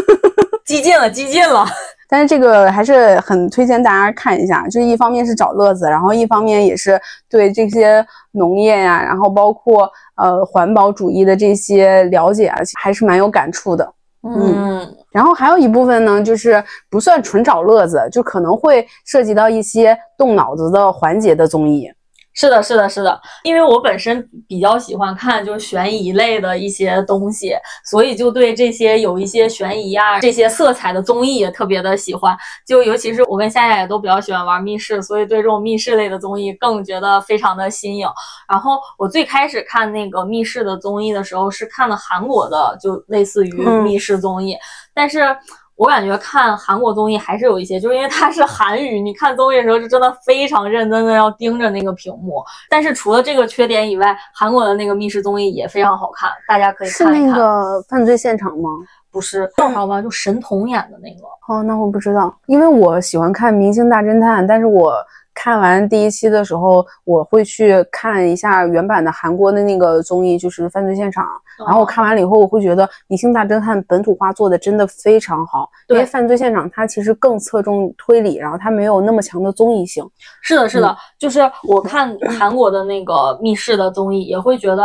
[0.64, 1.66] 激进了，激进了。
[2.08, 13.92] 但是这个还是很推荐大家看一下，就是一方面是找乐子，然后一方面也是对这些农业呀，然后包括呃环保主义的这些了解啊，还是蛮有感触的。
[14.34, 21.88] 嗯，然后还有一部分呢，就是不算纯找乐子，就可能会涉及到一些动脑子的环节的综艺。
[22.36, 32.36] 是的，是的，是的，因为我本身比较喜欢看就是悬疑类的一些东西，所以就对这些有一些悬疑啊这些色彩的综艺也特别的喜欢。
[32.66, 38.06] 就尤其是我跟夏夏也都比较喜欢玩密室，所以对这种密室类的综艺更觉得非常的新颖。
[38.46, 44.54] 然后我最开始看那个密室的综艺的时候是看了韩国的，就类似于密室综艺，
[44.94, 45.34] 但是。
[45.76, 52.42] 我感觉看韩国综艺还是有一些，就是因为它是韩语，你看综艺的时候是真的非常认真的要盯着那个屏幕。
[52.70, 57.16] 但是除了这个缺点以外，韩国的那个密室综艺也非常好看，大家可以看一看。
[57.16, 58.70] 是那个犯罪现场吗？
[59.10, 60.00] 不是，叫啥吧？
[60.00, 61.26] 就神童演的那个。
[61.48, 64.94] 哦，那我不知道，因为我喜欢看《明星大侦探》，但是我。
[65.36, 71.24] 看完第一期的时候，我会去看一下原版的韩国的那个综艺，就是《犯罪现场》。
[71.64, 75.68] 然后我看完了以后，我会觉得《明星大侦探》本土化做的真的非常好。
[75.88, 80.02] 因为《犯罪现场》它其实更侧重推理，然后它没有那么强的综艺性。
[80.42, 84.82] 是的，是的，就是我看韩国的那个密室的综艺，也会觉得，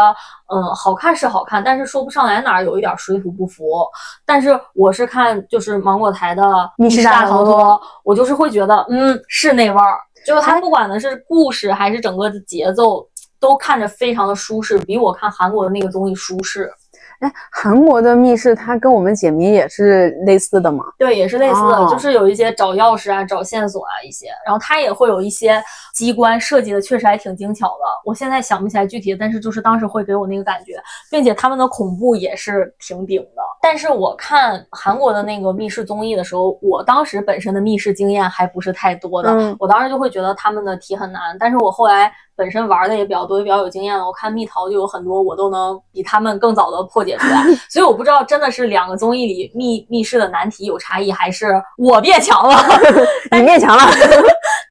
[0.53, 3.63] 嗯，好看是好看，但是说不上来哪儿有一点水土不服。
[4.25, 6.43] 但是我是看就是芒果台的
[6.77, 7.55] 《密室大逃脱》，
[8.03, 9.97] 我就是会觉得，嗯，是那味儿。
[10.25, 13.07] 就是他不管的是故事还是整个的节奏，
[13.39, 16.71] 都看着非常的舒适，比我看韩国的那个综艺舒适。
[17.21, 20.83] 哎，韩国的密室它跟我们解谜也是类似的吗？
[20.97, 27.83] 对，也是类似的，就是有一些找钥匙啊、找线索啊一些，然后它也会有一些机关设计的，确实还挺精巧的。
[28.03, 30.81] 我现在想不起来具体，但是就是当时会给我那个感觉，
[31.11, 33.41] 并且他们的恐怖也是挺顶的。
[33.61, 41.37] 但是我看韩国的那个密室综艺的时候，我当时本身的密室经验还不是太多的，我当时就会觉得他们的题很难。
[41.39, 44.05] 但是我后来本身玩的也比较多，也比较有经验了。
[44.05, 47.43] 我看蜜桃就有很多，我都能比他们更早的破解出来。
[47.69, 52.55] 所以我不知道真的是两个综艺里密密室的难题有差异，还是我变强了？
[53.31, 53.83] 你变强了。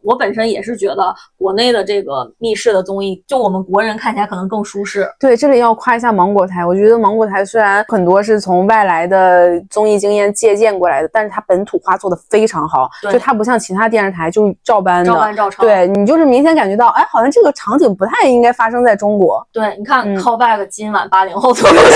[0.03, 5.07] 我本身也是觉得国内的这个密室的综艺，就我们国人看起来可能更舒适。
[5.21, 6.65] 对，这里要夸一下芒果台。
[6.65, 12.89] 我觉得芒果台虽然很多是从外来的综艺经验借鉴过来的，但是它本土化做的非常好。
[13.13, 15.63] 就它不像其他电视台，就照搬照搬照抄。
[15.63, 19.47] 对你就是明显感觉到，哎，好像这个场景不太应该发生在中国。
[19.53, 21.91] 对，你看，call back 今晚八零后脱口秀了。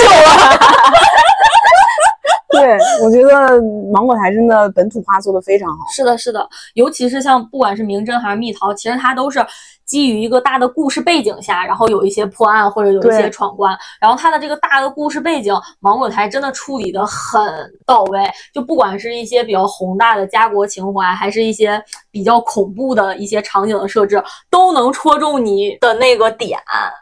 [2.51, 5.75] 对，我觉得芒果台真的本土化做的非常好。
[5.93, 9.45] 是的，是的，尤其是像不管是明侦还是蜜桃，其实它都是
[9.85, 17.41] 基于一个大的故事背景下，然后有一些破案或者有一些闯关，然后它的这个大的故事背景，芒果台真的处理的很
[17.85, 26.59] 到位，就不管是一些比较宏大的家国情怀，还是一些比较恐怖的一些场景的设置，都能戳中你的那个点，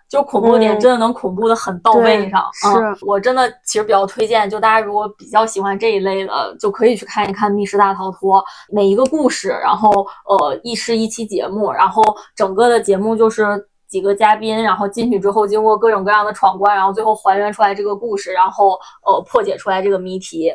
[0.09, 2.49] 就恐怖点嗯真的能恐怖的很到位对上。
[2.53, 9.89] 是嗯，我真的其实比较推荐，就大家如果比较喜欢这一类的，就可以去看一看《密室大逃脱》每一个故事，然后
[10.27, 12.03] 呃一是一期节目，然后
[12.35, 13.69] 整个的节目就是。
[13.93, 18.71] 几个嘉宾，然后进去之后，经过各种各样的闯关，然后最后还原出来这个故事，然后
[19.05, 20.51] 呃破解出来这个谜题。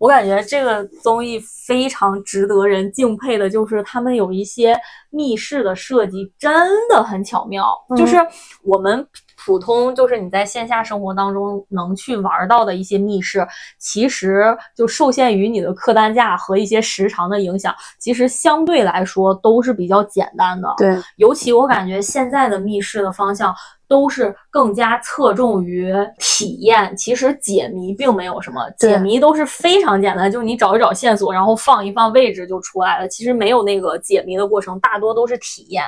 [0.00, 4.76] 我感觉这个综艺非常值得人敬佩的，就是他们有一些
[5.10, 6.52] 密室的设计真
[6.88, 8.16] 的很巧妙，嗯就是
[8.64, 9.06] 我们
[9.44, 13.46] 普通就是你在线下生活当中能去玩到的一些密室，
[13.78, 20.72] 其实就受限于你的客单价和一些时长的影响，其实相对来说都是比较简单的。
[20.76, 23.54] 对，尤其我感觉现在的密室的方向
[23.88, 33.08] 都是更加侧重于体验，其实解谜并没有什么，解谜都是非常简单，就是你找一找线索，然后放一放位置就出来了。
[33.08, 35.84] 其实没有那个解谜的过程，大多都是体验。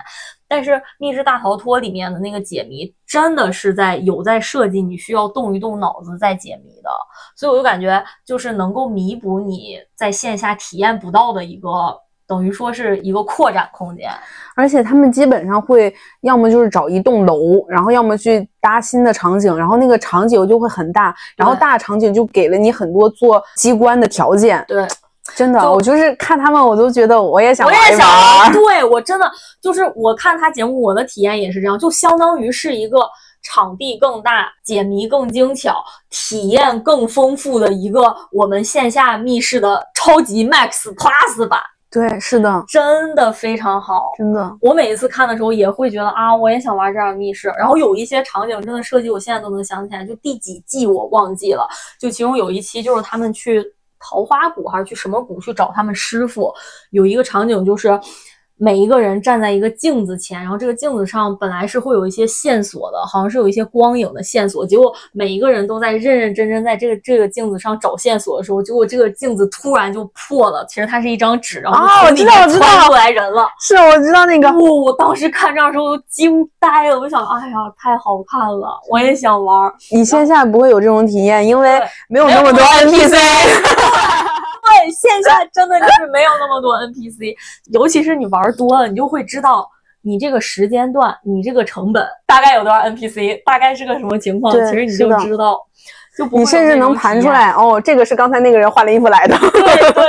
[0.55, 6.88] 但是《密室大逃脱》里面的那个解谜，真的是在有在设计，你需要动一动脑子在解谜的，
[7.35, 11.69] 所以我就感觉就是能够弥补你在线下体验不到的一个，
[12.25, 14.09] 等于说是一个扩展空间。
[14.55, 24.64] 而且他们基本上会要么就是找一栋楼，然后要么去搭新的场景，然后那个场景就会很大，然后大场景就给了你很多做机关的条件。
[24.69, 24.87] 对，
[25.34, 28.52] 真的，我就是看他们，我都觉得我也想我也想，玩。
[28.52, 33.08] 对我真的就是我看他节目，我的体验也是这样，就相当于是一个
[33.42, 41.58] 场地更大、解谜更精巧、体验更丰富的一个我们线下密室的超级 Max Plus 版，
[41.90, 44.12] 对，是的，真的非常好。
[44.18, 47.48] 真的，我每一次看的时候也会觉得啊，我也想玩这样的密室。
[47.58, 51.66] 然后有一些场景真的设计，我现在都能想起来，就第几季我忘记了。
[51.98, 53.64] 就其中有一期就是他们去
[54.05, 56.55] 桃花谷还是去什么谷去找他们师傅，
[56.90, 57.99] 有一个场景就是。
[58.57, 64.64] 每一个人站在一个镜子前，然后这个镜子上本来是会有一些线索的，好像是有一些光影的线索。
[64.64, 70.64] 结果每一个人都在认认真真在这个这个镜子上找线索的时候，结果这个镜子突然就破了。
[70.69, 73.49] 其实它是一张纸，然后啊我从里面知道我知道来人了。
[73.61, 79.75] 是我知道那个，哦，我当时看这样的时候都惊呆了，我想，哎呀，太好看了，我也想玩儿。
[79.90, 83.19] 你线下不会有这种体验，因为没有那么多 NPC。
[84.66, 87.35] 对，线下真的就是没有那么多 NPC，
[87.72, 89.68] 尤其是你玩多了，你就会知道
[90.03, 95.61] 你这个时间段，你这个成本大概有多少 NPC，大概是个什么情况，其实你就知道，
[96.16, 99.37] 就不会你甚至能盘出来，哦，这个是刚才那个人换了衣服来的。
[99.38, 100.03] 对对对，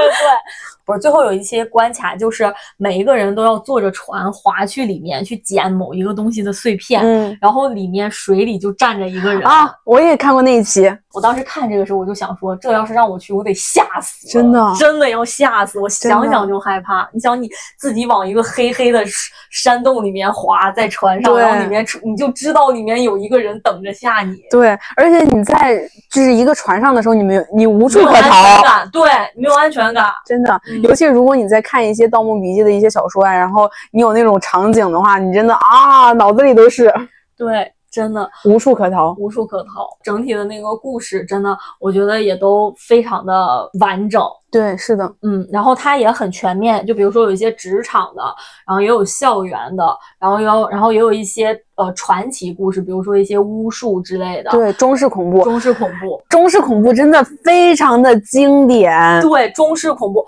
[0.85, 17.09] 不是最后有一些关卡，就是每一个人都要坐着船划去里面去捡某一个东西的碎片，嗯然后里面水里就站着一个人啊，我也看过那一期，我当时看这个时候，我就想说，这要是让我去，我得吓死，真的真的要吓死我，想想就害怕。
[17.11, 19.03] 你想你自己往一个黑黑的
[19.49, 25.79] 山洞里面滑，在船上，然后里面出你就知道里面有一个人等着吓你，对，而且你在
[26.11, 30.05] 就是一个船上的时候，你没有你无处可逃，对，没有安全感。
[30.25, 30.61] 真的。
[30.69, 36.93] 嗯尤其如果你在看一些《盗墓笔记》的一些小说啊，然后你有那种场景的话，你真的啊，脑子里都是
[37.37, 39.15] 对，真的无处可逃。
[39.17, 39.87] 无处可逃。
[40.03, 44.21] 整体的那个故事，真的我觉得也都非常的完整。
[44.51, 48.23] 对，是的，嗯，然后它也很全面，就比如说有一些职场的，
[48.65, 49.85] 然后也有校园的，
[50.17, 59.19] 然后也有，然后也有一些呃传奇故事，比如说一些巫术之类的，对，中式恐怖，中式恐怖，中式恐怖真的非常的经典。
[59.19, 60.25] 对，中式恐怖，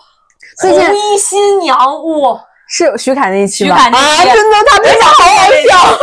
[0.60, 3.78] 红衣新娘，哇，是徐凯那一期吧？
[3.78, 5.98] 徐凯那啊，期真的，他真的好好笑。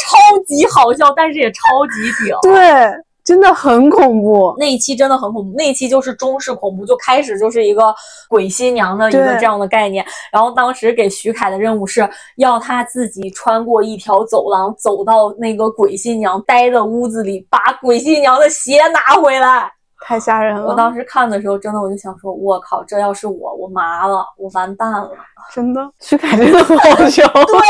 [0.00, 1.60] 超级好笑，但是也超
[1.94, 2.36] 级顶。
[2.42, 2.90] 对，
[3.24, 4.54] 真的很恐怖。
[4.58, 7.94] 那一期真的很恐怖，那一期就是中式恐怖，就开始就是一个
[8.28, 10.04] 鬼新娘的一个这样的概念。
[10.32, 19.70] 然后当时给徐凯的任务是要他自己穿过一条走廊，走到那个鬼新娘待的屋子里，把鬼新娘的鞋拿回来。
[20.00, 20.66] 太吓人了！
[20.66, 25.10] 我当时看的时候，真的我就想说，我靠，这要是我，我麻了，我完蛋了。
[25.52, 27.26] 真的，徐凯真的很好笑。
[27.28, 27.60] 对，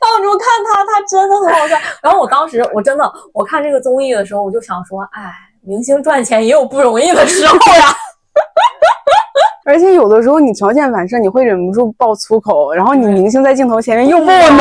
[0.00, 1.76] 当时我看他，他真的很好笑。
[2.02, 7.94] 然后我当时我真的，我看这个综艺的时候，我就想说，哎，明星赚钱也有不容易的时候呀。
[9.68, 14.56] 而且有的时候你条件反射，你会忍不住爆粗口，然后你明星在镜头前面又不能。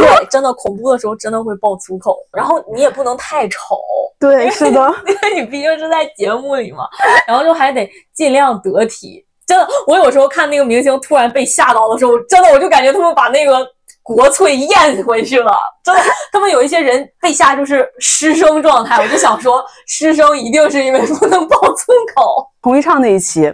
[0.00, 3.78] 对， 真的恐怖的时候真的会爆粗口，然后你也不能太丑，
[4.18, 6.88] 对，是的， 因为你毕竟是在节目里嘛，
[7.24, 9.24] 然后就还得尽量得体。
[9.46, 13.64] 真的，我有时候看那个明星突然被吓到的时候，真的我就感觉他们把那个
[14.02, 15.52] 国粹咽回去了。
[15.84, 22.46] 真的，他们有一些人被吓就是失声状态，我就想说，失声一定是因为不能爆粗口。
[22.68, 23.50] 彭昱畅那一期，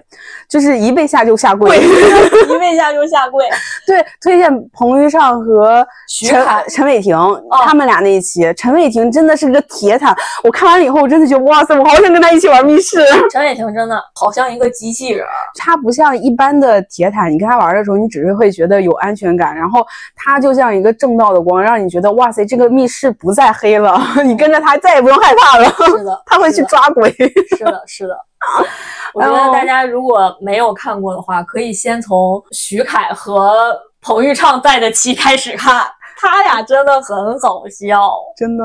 [0.48, 3.46] 就是一被吓就下跪，一被吓就下跪。
[3.86, 5.86] 对，推荐彭昱畅和
[6.26, 7.16] 陈陈伟霆
[7.64, 10.12] 他们俩那一期，陈伟霆真的是个铁坦，
[10.42, 13.06] 我看完了以后，我真的觉得哇塞，我好想跟他一起玩密室。
[13.30, 19.86] 陈伟霆真的好像一个机器人儿，他不像一般的铁坦，你跟他玩的时候，你只是会觉得有安全感，然后
[20.16, 23.96] 他就像一个正道的光，让你觉得哇塞，这个密室不再黑了，
[24.26, 25.64] 你跟着他再也不用害怕了。
[25.86, 27.08] 是的，他会去抓鬼。
[27.56, 28.18] 是的，是的。
[29.14, 35.84] 我觉得大家如果没有看过的话，可以先从徐凯和彭昱畅在的期开始看，
[36.18, 38.12] 他俩真的很好笑。
[38.36, 38.64] 真的。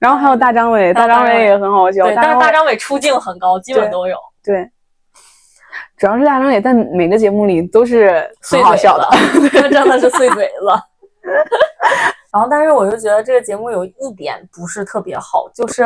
[0.00, 2.04] 然后还有大张伟，大张伟也很好笑。
[2.16, 4.16] 但是大张伟出镜很高，基本都有。
[4.42, 4.68] 对，
[5.96, 9.08] 主要是大张伟在每个节目里都是碎好笑的。
[9.52, 10.66] 他真的是碎嘴子。
[12.32, 15.84] 然后，但是我就觉得这个节目有一点不是特别好，就是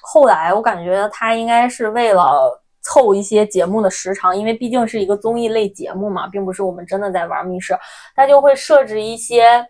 [0.00, 7.76] 后来我感觉他应该是为了凑一些节目的时长，因为毕竟是一个综艺类节目嘛，并不是我们真的在玩密室，
[8.16, 9.64] 他就会设置一些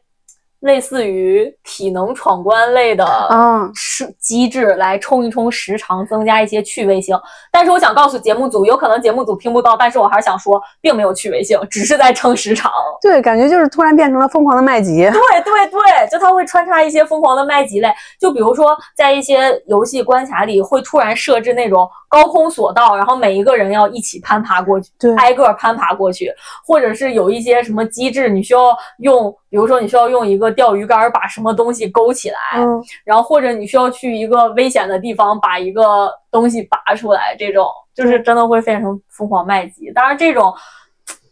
[0.62, 7.16] 类似于体能闯关类的嗯是机制来冲一冲时长，增加一些趣味性。
[7.50, 12.72] 但是我想告诉节目组，有可能节目组听不到，但是我还是想说，并没有趣味性，只是在撑时长。
[13.00, 15.02] 对，感觉就是突然变成了疯狂的麦吉。
[15.02, 25.16] 对对对，就它会穿插一些疯狂的麦吉类，就比如说在一些游戏关卡里会突然设置那种高空索道，然后每一个人要一起攀爬过去，对。
[25.16, 26.30] 挨个儿攀爬过去，
[26.62, 39.90] 或者是有一些什么机制，你需要用，比如说你需要用一个钓鱼竿儿把什么东西勾起来，嗯，然后或者你需要去一个危险的地方把一个东西拔出来，这种就是真的会变成疯狂麦吉。
[39.92, 40.52] 当然，这种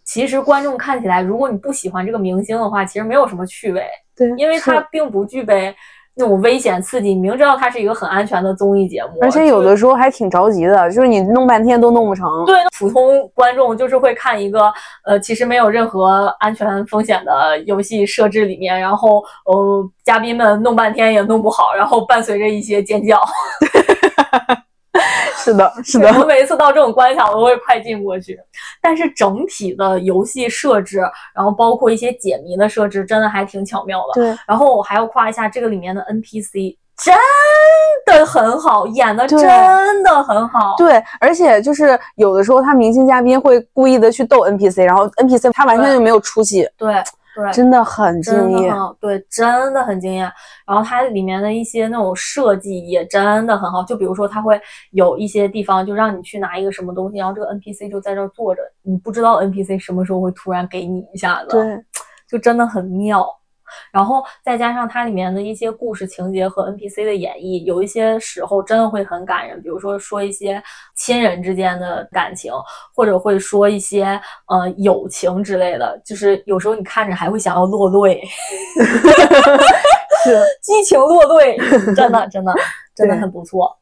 [0.03, 5.76] 其实观众看起来，如果你不喜欢这个明星的话，其实没有什么趣味，对，因为他并不具备
[6.16, 7.08] 那种危险刺激。
[7.08, 12.26] 你明知道它是一个很安全的综艺节目，而且有的时候还挺着急的，就是你弄半天都弄不成。
[12.46, 14.72] 对普通观众就是会看一个
[15.04, 23.20] 呃，其实没有任何安全风险的游戏设置里面，然后呃，嘉宾们弄半天也弄不好，然后伴随着一些尖叫。
[25.45, 28.38] 是的， 是的我的，每一次到这种关卡，我都会快进过去。
[28.80, 30.99] 但是整体的游戏设置，
[31.34, 34.20] 然后包括一些解谜的设置，真的还挺巧妙的。
[34.20, 37.14] 对，然后我还要夸一下这个里面的 NPC，真
[38.07, 39.41] 的很好，演的真
[40.03, 40.74] 的很好。
[40.76, 47.03] 对，而且就是有的时候他明星嘉宾会故意的去逗 NPC，然后 NPC 他完全就没有出息，对
[47.35, 48.97] 对，真的很敬业很。
[49.01, 50.31] 对，真的很惊艳。
[50.66, 54.61] 然后它里面的一些那种设计也真的很好，就比如说它会
[54.91, 61.85] 有一些地方就让你去拿一个什么东西，然后这个 NPC 就在这儿坐着，你不知道 NPC 什么时候会突然给你一下子，对，
[62.28, 63.26] 就真的很妙。
[63.93, 70.62] 然后再加上它里面的一些故事情节和 NPC 的演绎，有一些时候真的会很感人，比如说说一些
[70.95, 72.53] 亲人之间的感情，
[72.95, 78.23] 或者会说一些呃友情之类的，就是有时候你看着还会想要落泪，
[80.25, 81.57] 是， 激情落泪，
[81.95, 82.55] 真的 真的
[82.95, 83.77] 真的很不错。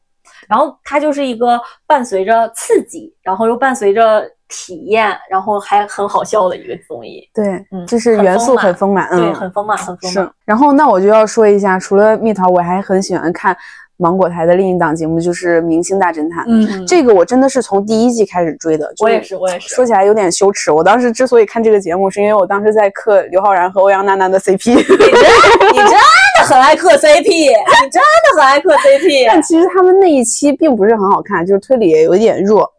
[0.47, 7.21] 然后它就是一个伴随着刺激，然后又伴随着体验，然后还很好笑的一个综艺。
[7.33, 10.31] 对，嗯就是元素很丰满很丰满，对，嗯，很丰满，很丰满是。。
[10.43, 13.55] 然后那我就要说一下，除了蜜桃，我还很喜欢看
[13.97, 16.43] 芒果台的另一档节目，就是《明星大侦探》。
[16.47, 19.75] 嗯，这个我真的是从第一季开始追的，就我也是，我也是。
[19.75, 24.75] 说起来有点羞耻，我当时之所以看这个节目，是因为我当时在磕刘昊然和欧阳娜娜的 CP。
[24.75, 24.93] 你真，
[25.73, 29.27] 你真的很爱磕 CP，你真的很爱磕 CP。
[29.27, 32.71] 但其实他们那一期并不是很好看，就是推理也有点弱。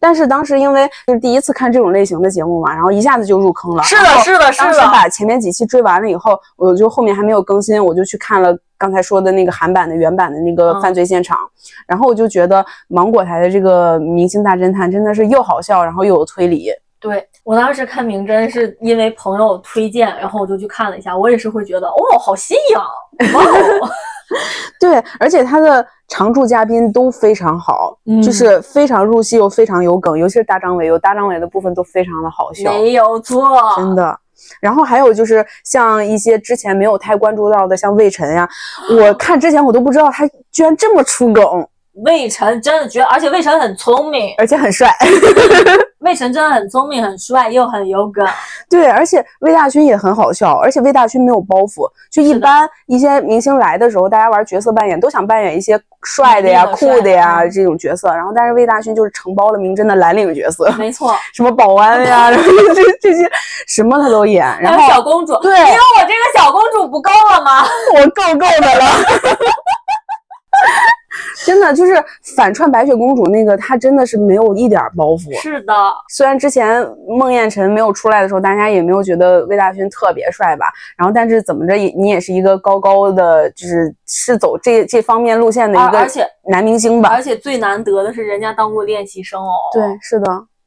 [0.00, 3.82] 但是当时因为就是第一次看这种类型的节目嘛，然后一下子就入坑了。
[3.82, 4.86] 是的，是的是的，是当时的。
[4.88, 11.38] 把前面几期追完了以后，我就后面还没有更新，我就去看了刚才说的那个韩版的原版的那个嗯犯罪现场，
[11.86, 16.70] 然后我就觉得芒果台的这个《明星大侦探》真的是又好笑，然后又有推理。
[16.98, 23.90] 对我当时看明侦是因为朋友推荐，然后我就去看了一下，我也是会觉得哦，好新颖，哇哦，
[24.80, 34.18] 对，而且他的常驻嘉宾都非常好，嗯就是非常入戏又非常有梗，尤其是大张伟，有大张伟的部分都非常的好笑，没有错，真的。
[34.60, 38.48] 然后还有就是像一些之前没有太关注到的，像魏晨呀，
[38.98, 41.44] 我看之前我都不知道他居然这么出梗，
[42.04, 44.90] 魏晨真的觉得，而且魏晨很聪明，而且很帅。
[46.00, 48.24] 魏晨真的很聪明、很帅又很有梗。
[48.70, 51.90] 对，而且魏大勋也很好笑，而且魏大勋没有包袱。
[52.12, 63.28] 就一般一些明星来的时候，大家玩角色扮演都想扮演一些帅的呀、的酷的呀嗯这种角色，然后但是魏大勋就是承包了明侦的蓝领角色，没错，什么保安呀，然后这这些
[63.66, 64.46] 什么他都演。
[64.60, 67.66] 然后小公主，对因为我这个小公主不够了吗？
[67.94, 68.86] 我够够的了。
[71.44, 71.94] 真的就是
[72.36, 75.34] 反串白雪公主那个，她真的是没有一点包袱。
[75.40, 75.72] 是的，
[76.08, 87.10] 虽然之前孟宴臣没有出来的时候，大家也没有觉得魏大勋特别帅吧，然后但是怎么着也你也是一个高高的，就是是走这这方面路线的一个而且男明星吧。
[87.10, 89.52] 而且最难得的是，人家当过练习生哦。
[89.72, 90.26] 对，是的。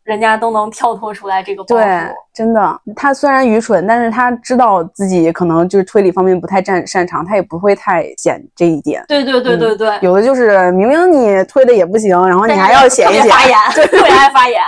[0.10, 1.86] 人家都能跳脱出来这个包对，，
[2.34, 9.04] 真的，他虽然愚蠢，但是他知道自己可能就是推理方面不太擅擅长，他也不会太显这一点。
[9.08, 13.58] 对对对对对，有的就是明明你推的也不行，然后你还要显一显，特别发言，
[13.88, 14.60] 特别爱发言。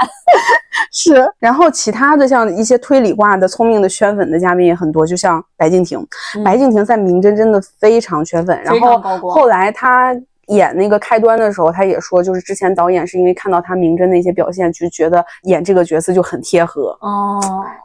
[0.94, 1.28] 是。
[1.39, 10.16] 然后其他的像一些推理挂的聪明的圈粉的嘉宾也很多，就像白敬亭，嗯白敬亭在明侦真的非常圈粉，然后后来他。
[10.52, 16.97] 演那个开端的时候，他也说，就是之前导演是因为看到他明侦的一些表现，就觉得演这个角色就很贴合。
[17.02, 17.39] 哦，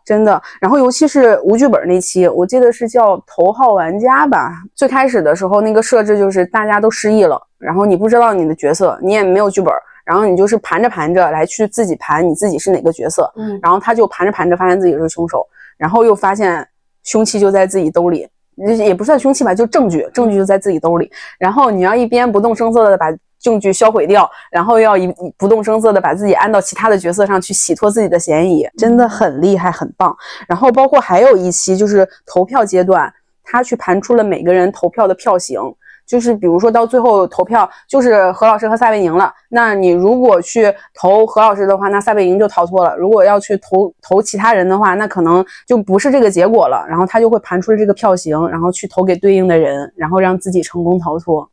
[0.05, 0.41] 真的。
[0.61, 4.53] 然后尤其是无剧本那期，我记得是叫头号玩家吧。
[4.75, 9.73] 最开始的时候，那个设置就是大家都失忆了，然后你不知道你的角色，你也没有剧本，
[10.05, 15.47] 然后你就是盘着盘着来去自己盘你自己是哪个角色，嗯，然后他就盘着盘着发现自己是凶手，
[15.79, 16.67] 然后又发现
[17.05, 18.29] 凶器就在自己兜里。
[18.57, 21.11] 也不算凶器吧，就证据，证据就在自己兜里。
[21.39, 23.07] 然后你要一边不动声色的把
[23.39, 30.17] 证据销毁掉，然后要一不动声色的把自己安到其他的角色上去洗脱自己的嫌疑，真的很厉害，很棒。
[30.49, 33.13] 然后包括还有一期就是投票阶段，
[33.45, 35.61] 他去盘出了每个人投票的票型。
[36.07, 39.33] 就是比如说到最后投票，就是何老师和撒贝宁了。
[39.51, 46.85] 那你如果去投何老师的话，那撒贝宁就逃脱了；如果要去投投其他人的话，那可能就不是这个结果了。
[46.89, 51.49] 然后他就会盘出这个票型，然后去投给对应的人，然后让自己成功逃脱。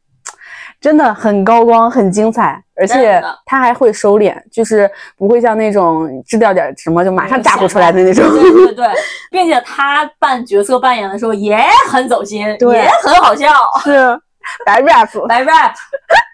[0.82, 8.30] 真的很高光，很精彩，而且他还会收敛，就是不会像那种知道点什么就马上炸呼出来的那种。
[8.30, 8.88] 对对对，
[9.32, 11.58] 并且他扮角色扮演的时候也
[11.90, 13.48] 很走心，对也很好笑，
[13.82, 14.20] 是
[14.66, 15.28] 白 rap。
[15.28, 15.74] 白 rap。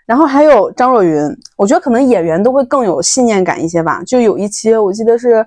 [0.05, 4.01] 然后还有张若昀，我觉得可能演员都会更有信念感一些吧。
[4.05, 5.45] 就有一期我记得是，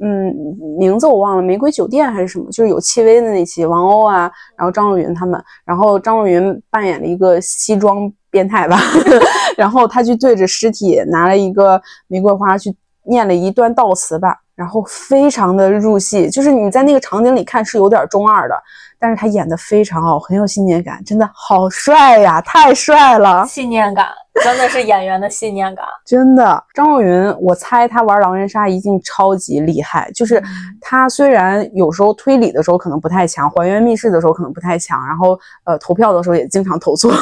[0.00, 0.34] 嗯，
[0.78, 8.76] 名字我忘了，玫瑰酒店还是什么，就是有戚薇的那期，王鸥啊，然后张若昀他们，然后张若昀扮演了一个西装变态吧，
[9.56, 12.74] 然后他去对着尸体拿了一个玫瑰花去
[13.10, 18.54] 念了一段悼词吧，然后非常的入戏，就是你在那个场景里看是有点中二的，
[18.98, 23.44] 但是他演的非常好，很有信念感，真的好帅呀，太帅了。
[23.46, 24.06] 信念感
[24.42, 25.84] 真的是演员的信念感。
[26.06, 30.10] 真的，张若昀，我猜他玩狼人杀一定超级厉害。
[30.14, 30.42] 就是
[30.80, 37.12] 他虽然有时候推理的时候可能不太强，还原密室的时候可能不太强，然后呃投票的时候也经常投错，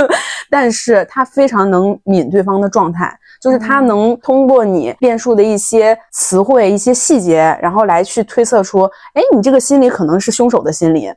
[0.50, 8.82] 但是他非常能抿对方的状态，就是他能通过你变数的一些词汇、一些细节，然后来去推测出，
[9.14, 11.12] 哎，你这个心理可能是凶手的心理，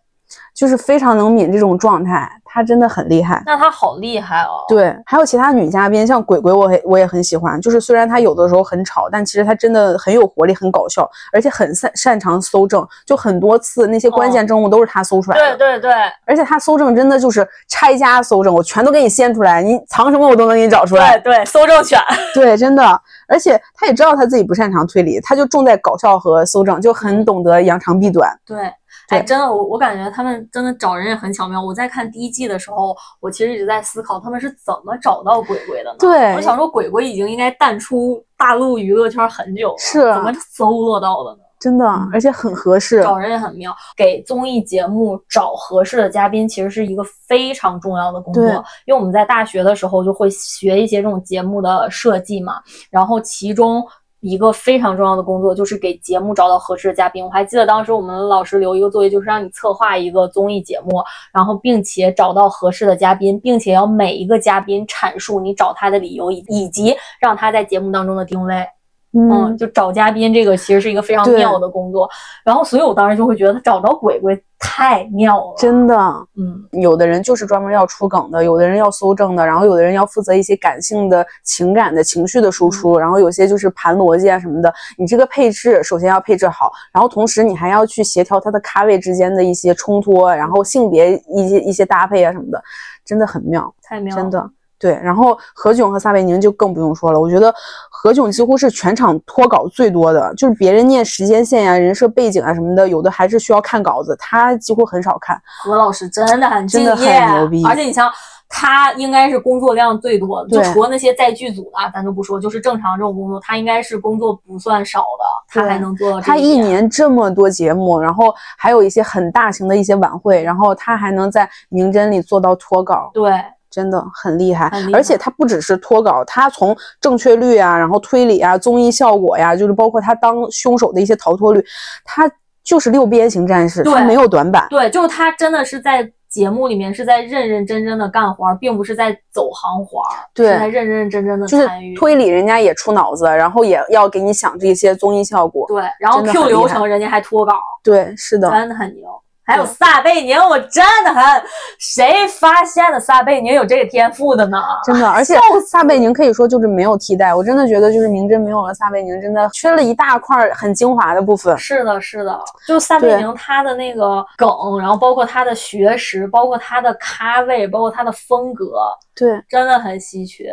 [0.61, 3.41] 就是非常能抿这种状态，他真的很厉害。
[3.47, 4.61] 那他好厉害哦！
[4.67, 7.59] 对，还有其他女嘉宾，像鬼鬼，我也我也很喜欢。
[7.59, 12.87] 就是虽然她有的时候很吵，但其实她真的很有活力，很搞笑，而且很擅擅长搜证。
[13.07, 15.57] 就很多次那些关键证物都是她搜出来的。
[15.57, 15.91] 对对对
[16.27, 21.17] 而且她搜证真的就是拆家搜证，我全都给你掀出来，你藏什么我都能给你找出来。
[21.17, 21.99] 对对，搜证犬。
[22.35, 23.01] 对，真的。
[23.27, 28.37] 而且她也知道她自己不擅长推理，她就重在搞笑和搜证，就很懂得扬长避短。
[28.45, 28.71] 对
[29.11, 31.61] 哎，真的，我我感觉他们真的找人也很巧妙。
[31.61, 35.97] 我在看第一季的时候，我其实一直在思考他们是怎么找到鬼鬼的呢？
[35.99, 41.39] 对我想说鬼鬼已经应该淡出大陆娱乐圈很久了，是怎么搜罗到的呢？
[41.59, 43.03] 真的，而且很合适。
[43.03, 48.43] 找人也很妙，给综艺节目找合适的嘉宾，其实是一个非常重要的工作。
[48.85, 52.55] 因为我们在大学的时候就会学一些这种节目的设计嘛，
[52.89, 53.85] 然后其中
[54.21, 57.25] 一个非常重要的工作就是给节目找到合适的嘉宾。
[57.25, 61.03] 我还记得当时我们老师留一个作业，就是让你策划一个综艺节目，
[61.33, 68.65] 然后并且找到合适的嘉宾，并且要每一个嘉宾阐述你找他的理由，以以及让他在节目当中的定位。
[69.13, 72.09] 嗯，就找嘉宾这个其实是一个非常妙的工作，
[72.45, 75.95] 然后所以我当时就会觉得他找着鬼鬼太妙了，真的。
[76.37, 84.71] 嗯，有的人就是专门要出梗的，有的人要搜证的，然后有的人要负责一些感性的情感的情绪的输出，然后有些就是盘逻辑啊什么的。
[84.97, 92.63] 你这个配置首先要配置好，然后同时你还要去协调它的咖位之间的一些冲突，然后性别一些一些搭配啊什么的，
[93.03, 94.49] 真的很妙，太妙了，真的。
[94.81, 97.53] 对，然后何炅和撒贝宁就更不用说了，我觉得
[97.91, 105.39] 何炅几乎是全场脱稿最多的，就是别人念时间线呀、人设背景啊什么的，有的还是需要看稿子，他几乎很少看。
[105.63, 108.11] 何老师真的很敬真的业，很牛逼而且你像
[108.49, 123.31] 他应该是工作量最多的，就对除了那些在剧组的，咱就不说，就是正常这种工作，他应该是工作不算少的，他还能做到他一年这么多节目，然后还有一些很大型的一些晚会，然后他还能在名侦里做到脱稿，对
[123.71, 124.69] 真的很厉害。
[124.69, 131.65] 厉害而且他不只是脱稿，他从正确率啊，然后推理啊、综艺效果呀，就是包括他当凶手的一些逃脱率，
[132.03, 132.29] 他
[132.63, 134.67] 就是六边形战士，对他没有短板。
[134.69, 141.95] 对，就是他真的是在节目里面是在认认真真的干活儿，并不是在走行活儿，对是在认认真真的就是参与。
[141.95, 145.65] 推理，人家也出脑子，然后也要给你想这些综艺效果。
[145.67, 147.53] 对，然后 Q 流程人家还脱稿，
[147.83, 149.09] 对，是的，真的很牛。
[149.43, 151.43] 还有撒贝宁，我真的很，
[151.79, 154.57] 谁发现的撒贝宁有这个天赋的呢？
[154.85, 155.35] 真的，而且
[155.67, 157.33] 撒贝宁可以说就是没有替代。
[157.33, 161.57] 我真的觉得就是明侦没有了撒贝宁，真的缺了一大块儿很精华的部分。
[161.57, 164.47] 是的，是的，就撒贝宁他的那个梗，
[164.79, 168.75] 然后包括他的学识，包括他的咖位，包括他的风格，
[169.21, 170.51] 对，真的很稀缺。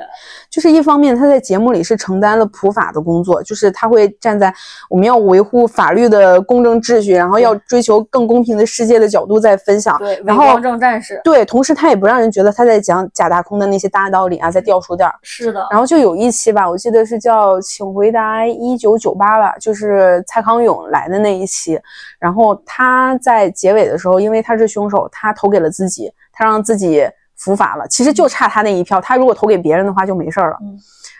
[0.50, 4.54] 就是一方面他在节目里是承担了普法的工作，就是他会站在
[4.90, 9.96] 我们要维护法律的公正秩序，然后要追求更公平的世界的角度在分享。
[9.98, 15.14] 对，然后正战士，对，同时他也不让人觉得他在讲假大空的那些大道理啊，在掉书袋儿。
[15.22, 21.80] 是的，然后就有一期吧，我记得是叫《请回答一九九八》吧，就是蔡康永来的那一期。
[22.18, 27.08] 然后他在结尾的时候，因为他是凶手，他投给了自己，他让自己
[27.38, 27.86] 伏法了。
[27.88, 30.58] 其实就差他那一票，他如果投给别人的话就没事儿了。
[30.60, 30.78] 嗯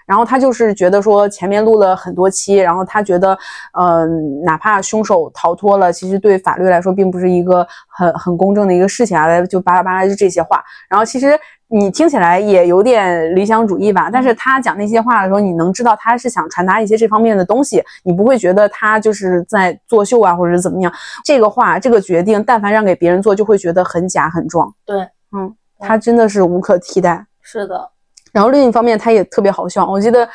[0.09, 3.39] 然后他就是觉得说前面录了很多期，然后他觉得，
[3.79, 10.65] 嗯、哪怕凶手逃脱了，其实对法律来说并不是一个很很公正的一个事情啊，就巴拉巴拉就这些话。
[10.89, 20.91] 然后其实你听起来也有点理想主义吧，但是他讲那些话的时候，你能知道他是想传达一些这方面的东西，你不会觉得他就是在作秀啊，或者是怎么样。
[21.23, 24.73] 这个话，这个决定，但凡让给别人做，就会觉得很假很装。
[24.87, 27.25] 对，嗯，他真的是无可替代。
[27.43, 27.91] 是的，
[28.33, 29.87] 然后另一方面，他也特别好笑。
[29.87, 30.29] 我记得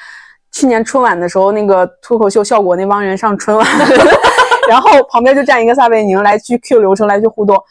[0.52, 3.68] 去年春晚的时候，那个脱口秀效果那帮人上春晚，
[4.68, 7.62] 然后旁边就站一个撒贝宁来去 Q 流程来去互动。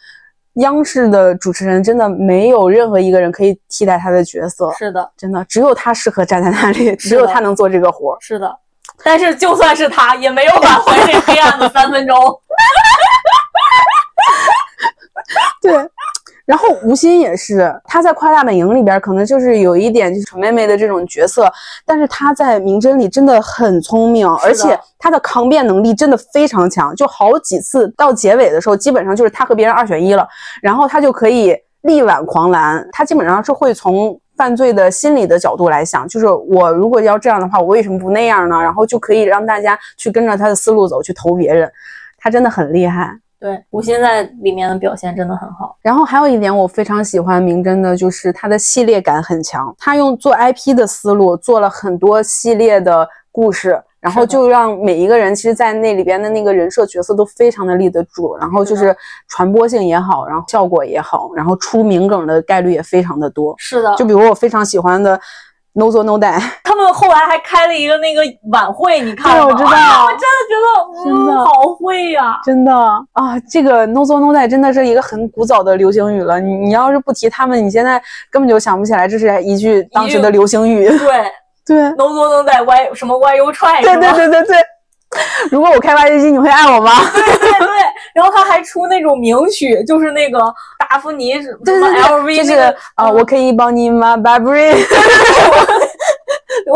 [0.57, 8.17] 央视的主持人真的没有任何一个人可以替代他的角色，是的，真的只有他适合站在那里，只有他能做这个活儿。
[8.19, 8.55] 是的。
[9.03, 12.15] 但是就算是他，也没有挽回这黑暗的三分钟。
[15.59, 15.73] 对，
[16.45, 21.51] 然后吴昕也是，她在《快乐大本营》里边可能就是有一点就是蠢妹妹的这种角色，
[21.85, 30.27] 但是她在《名侦》里真的很聪明，而且她的抗辩能力真的非常强，就好几次到结尾的时候，基本上就是她和别人二选一了，
[30.61, 34.19] 然后她就可以力挽狂澜，她基本上是会从。
[34.35, 38.59] 犯罪的心理的角度来想，就是我如果要这样的话，我为什么不那样呢？
[38.59, 41.71] 然后就可以让大家去跟着他的思路走，去投别人。
[42.17, 43.15] 他真的很厉害。
[43.43, 45.75] 对，吴昕在里面的表现真的很好。
[45.81, 49.75] 然后还有一点我非常喜欢明侦的，就是它的系列感很强。
[49.77, 63.53] 他用做 IP 的思路做了很多系列的故事，然后就让每一个人其实，在那里边的那个人设角色都非常的立得住，然后就是是传播性也好，然后效果也好，然后出名梗的概率也非常的多。
[63.57, 65.19] 是的，就比如我非常喜欢的
[65.73, 68.21] No 做 No Die，他们后来还开了一个那个
[68.51, 69.51] 晚会，你看了吗？
[69.51, 71.51] 对我知道哎呀 我真的觉得，真的嗯，好
[71.93, 72.73] 会呀、真的
[73.11, 76.39] 啊，这个 No 做 No Die 真的是一个很古早的流行语了。
[76.39, 80.87] 你你要是不提他们，你现在根本就想不起来这是一句当时的流行语。
[80.97, 80.97] 对，
[81.67, 81.77] 对。
[81.91, 84.57] ，no so no die why 什么 YU try 对对对对对。
[85.51, 86.91] 如果我开挖掘机，你会爱我吗？
[87.13, 87.67] 对对对，
[88.15, 90.39] 然后他还出那种名曲，就是那个
[90.89, 94.73] 达芙妮 LV 对，就是那个啊、嗯我可以帮你吗，Burberry？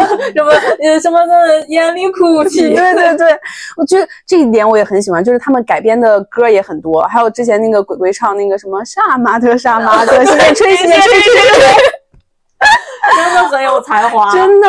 [0.06, 0.52] 什么
[0.84, 3.39] 呃什么的眼里哭泣， 对对对，
[3.76, 11.62] 我觉得这一点我也很喜欢，就是他们改编的歌也很多，还有之前那个鬼鬼唱那个什么杀马特杀马特，洗面吹洗面吹吹吹吹。
[13.16, 14.32] 真的很有才华。
[14.32, 14.68] 真的，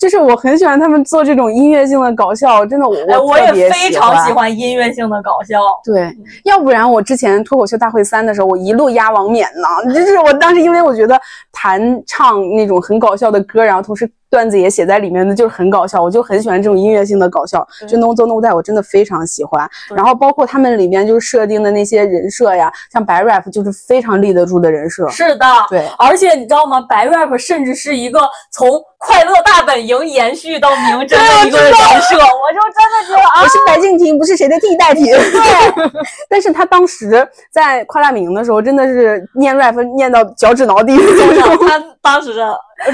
[0.00, 5.60] 就是我很喜欢他们做这种音乐性的搞笑，真的我哎，我也非常喜欢音乐性的搞笑。
[5.84, 6.10] 对，
[6.44, 9.94] 要不然我之前脱口秀大会三的时候，我一路压王冕呢。
[9.94, 11.20] 就是我当时因为我觉得
[11.52, 17.66] 弹唱那种很搞笑的歌，然后同时段子也写在里面的，就是很搞笑，我就很喜欢这种音乐性的搞笑。
[17.88, 19.68] 就 No 做 No Die，我真的非常喜欢。
[19.94, 25.08] 然后包括他们里面就是设定的那些人设呀，像白 rap 就是非常立得住的人设。
[25.08, 26.80] 是的，对，而且你知道吗？
[26.82, 28.20] 白 rap 甚至是一个
[28.50, 28.68] 从
[28.98, 35.04] 快乐大本营延续到明真的一个人设，我就真的觉得啊，我是白敬亭，不是谁的替代品。
[35.06, 35.90] 对，
[36.28, 40.96] 但是他当时在夸大本营的时候，真的是念 rap 念到脚趾挠地。
[40.96, 42.34] 真的，他当时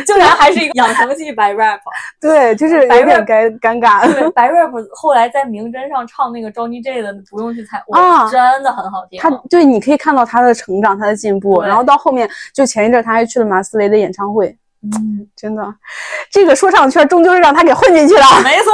[0.07, 1.81] 竟然还是一个养成系白 rap。
[2.21, 4.07] 对，就是有点尴尴尬。
[4.13, 9.19] 对，白 rap 后来在明真上唱那个 Johnny J 的，不用去猜，哇，真的很好听。
[9.19, 11.63] 他对，你可以看到他的成长，他的进步。
[11.63, 14.55] 然后到后面，就前一阵他还去了马思唯的演唱会。
[14.93, 15.63] 嗯，真的，
[16.31, 18.27] 这个说唱圈终究是让他给混进去了。
[18.43, 18.73] 没错。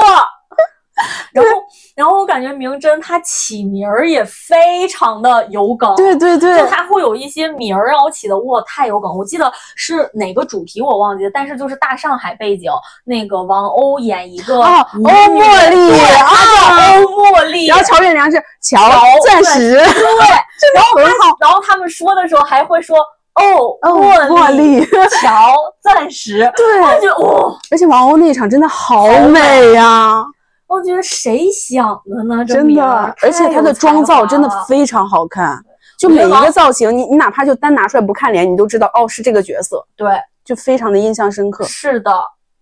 [1.32, 1.50] 然后，
[1.96, 5.94] 然后我感觉明真他起名儿也非常的有梗。
[5.96, 9.10] 对对对，就他会有一些名儿让我起的哇太有梗。
[9.16, 12.70] 我记得是哪个主题我忘记了，但是就是大上海背景，
[13.04, 18.78] 那个王鸥演一个欧茉莉啊，欧茉莉，然后乔任梁是乔
[19.22, 19.82] 钻石，对，
[20.74, 22.98] 然后他，然后他们说的时候还会说。
[23.34, 24.84] 哦，茉莉，
[25.22, 30.24] 乔 钻石，对，我觉得哇，而且王鸥那一场真的好美呀！
[30.66, 32.44] 我觉得谁想的呢？
[32.44, 32.82] 真的，
[33.22, 35.58] 而且她的妆造真的非常好看，
[35.98, 40.08] 就每一个造型，你你哪怕就单拿出来不看脸，你都知道哦是这个角色，对，
[40.44, 41.64] 就非常的印象深刻。
[41.64, 42.12] 是的。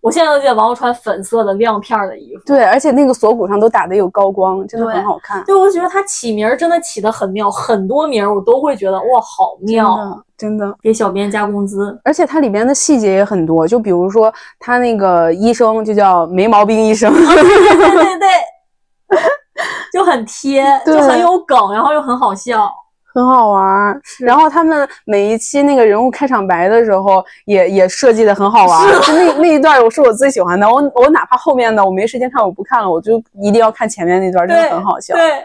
[0.01, 5.43] 我现在都记得王鸥穿粉色的亮片的衣服，对，而且那个锁骨上都打的有高光，真的很好看。
[5.43, 9.97] 对，我觉得她起名真的起的很妙，很多名我都会觉得哇，好妙，
[10.39, 10.73] 真的。
[10.81, 18.27] 给小编加工资，而且它里边的细节也很多，就比如说他那个医生就叫没毛病医生，对对
[19.91, 22.71] 就很贴，就很有梗，然后又很好笑。
[23.11, 28.87] 很好玩，然后他们每一期那个人物开场白的时候，也也设计的很好玩。
[29.01, 30.71] 就那那一段，我是我最喜欢的。
[30.71, 35.15] 我我哪怕后面的我没时间看，我不看了，我就一定要看前面那段，真的很好笑。
[35.15, 35.43] 对对，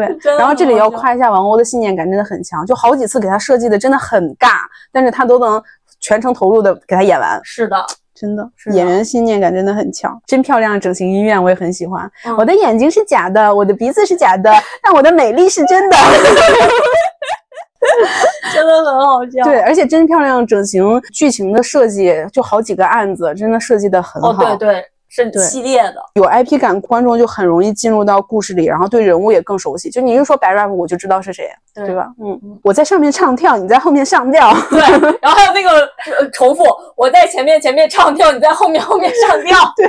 [0.38, 4.48] 然后这里要夸一下王鸥的信念感真的很强，就好几次给他设计的真的很尬，
[4.90, 5.62] 但是他都能
[6.00, 7.38] 全程投入的给他演完。
[7.42, 7.76] 是的。
[8.14, 10.80] 真的是演员信念感真的很强，真漂亮！
[10.80, 12.08] 整形医院我也很喜欢。
[12.38, 15.96] 我的眼睛是假的，我的鼻子是假的，但我的美丽是真的，
[18.54, 19.42] 真的很好笑。
[19.42, 24.30] 对，而且真漂亮整形剧情的设计，就好几个案子，真的设计的很好。
[24.30, 24.84] 哦，对对。
[25.14, 29.88] 是系列的，有 IP 感，观众就很容易进入到故事里，然后对人物也更熟悉。
[29.88, 32.08] 就你一说白 rap，我就知道是谁，对吧？
[32.20, 34.80] 嗯，我在上面唱跳，你在后面上吊，对。
[35.22, 35.88] 然后还有那个
[36.32, 36.64] 重复，
[36.96, 39.56] 我在前面前面唱跳，你在后面后面上吊。
[39.76, 39.86] 对，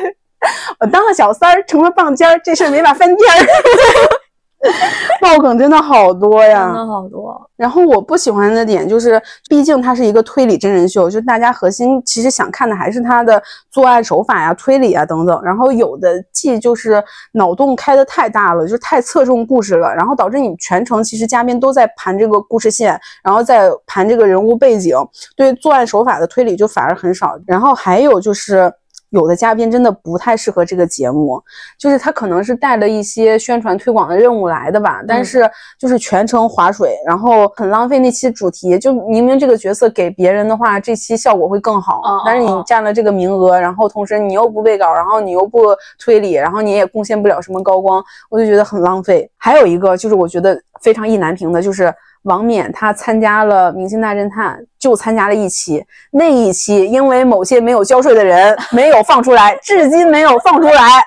[0.79, 3.45] 我当了小三儿，成了棒尖儿，这事儿没法翻天儿。
[5.21, 7.49] 爆梗真的好多呀，真的好多。
[7.55, 13.41] 然后我不喜欢的点就是，毕竟它是一个推理真人秀，就大家核心其实想看的还是他的
[13.71, 15.41] 作案手法呀、推理啊等等。
[15.43, 24.97] 然后有的季就是脑洞开的太大了，就太侧重故事了，然后导致你全程其实嘉宾都在盘这个故事线，然后在盘这个人物背景，
[25.35, 27.37] 对作案手法的推理就反而很少。
[27.47, 28.71] 然后还有就是。
[29.15, 31.41] 有的嘉宾真的不太适合这个节目，
[31.79, 35.49] 就是他可能是带了一些宣传推广的任务来的吧，但是
[35.79, 38.77] 就是全程划水，然后很浪费那期主题。
[38.77, 49.31] 就明明这个角色给别人的话，这期效果会更好，但是你占了这个名额，然后同时你又不背稿，然后你又不推理，然后你也贡献不了什么高光，我就觉得很浪费。
[49.37, 51.91] 还有一个就是我觉得非常意难平的，就是。
[52.25, 61.03] 王冕他参加了《明星大侦探》，就参加了一期，那一期因为某些没有交税的人没有放出来，至今没有放出来，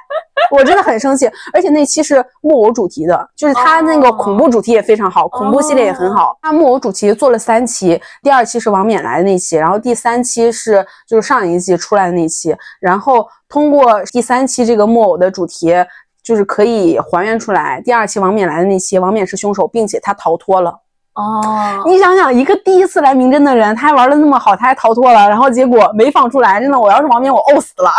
[0.52, 1.28] 我真的很生气。
[1.52, 6.38] 而且那期是木偶主题的，就是他那个恐怖主题也非常好，恐怖系列也很好。
[6.40, 15.74] 他木偶主题做了三期，第二期是王冕来的那期，然后第三期是就是上一季出来的那期，然后通过第三期这个木偶的主题，
[16.22, 20.80] 就是可以还原出来第二期王冕来的那期，王冕是凶手，并且他逃脱了。
[21.14, 27.90] 哦，你想想，一个第一次来明侦的人，他还玩的那么好，他还逃脱了，然后结果没放出来，真的，我要是王冕，我呕死了。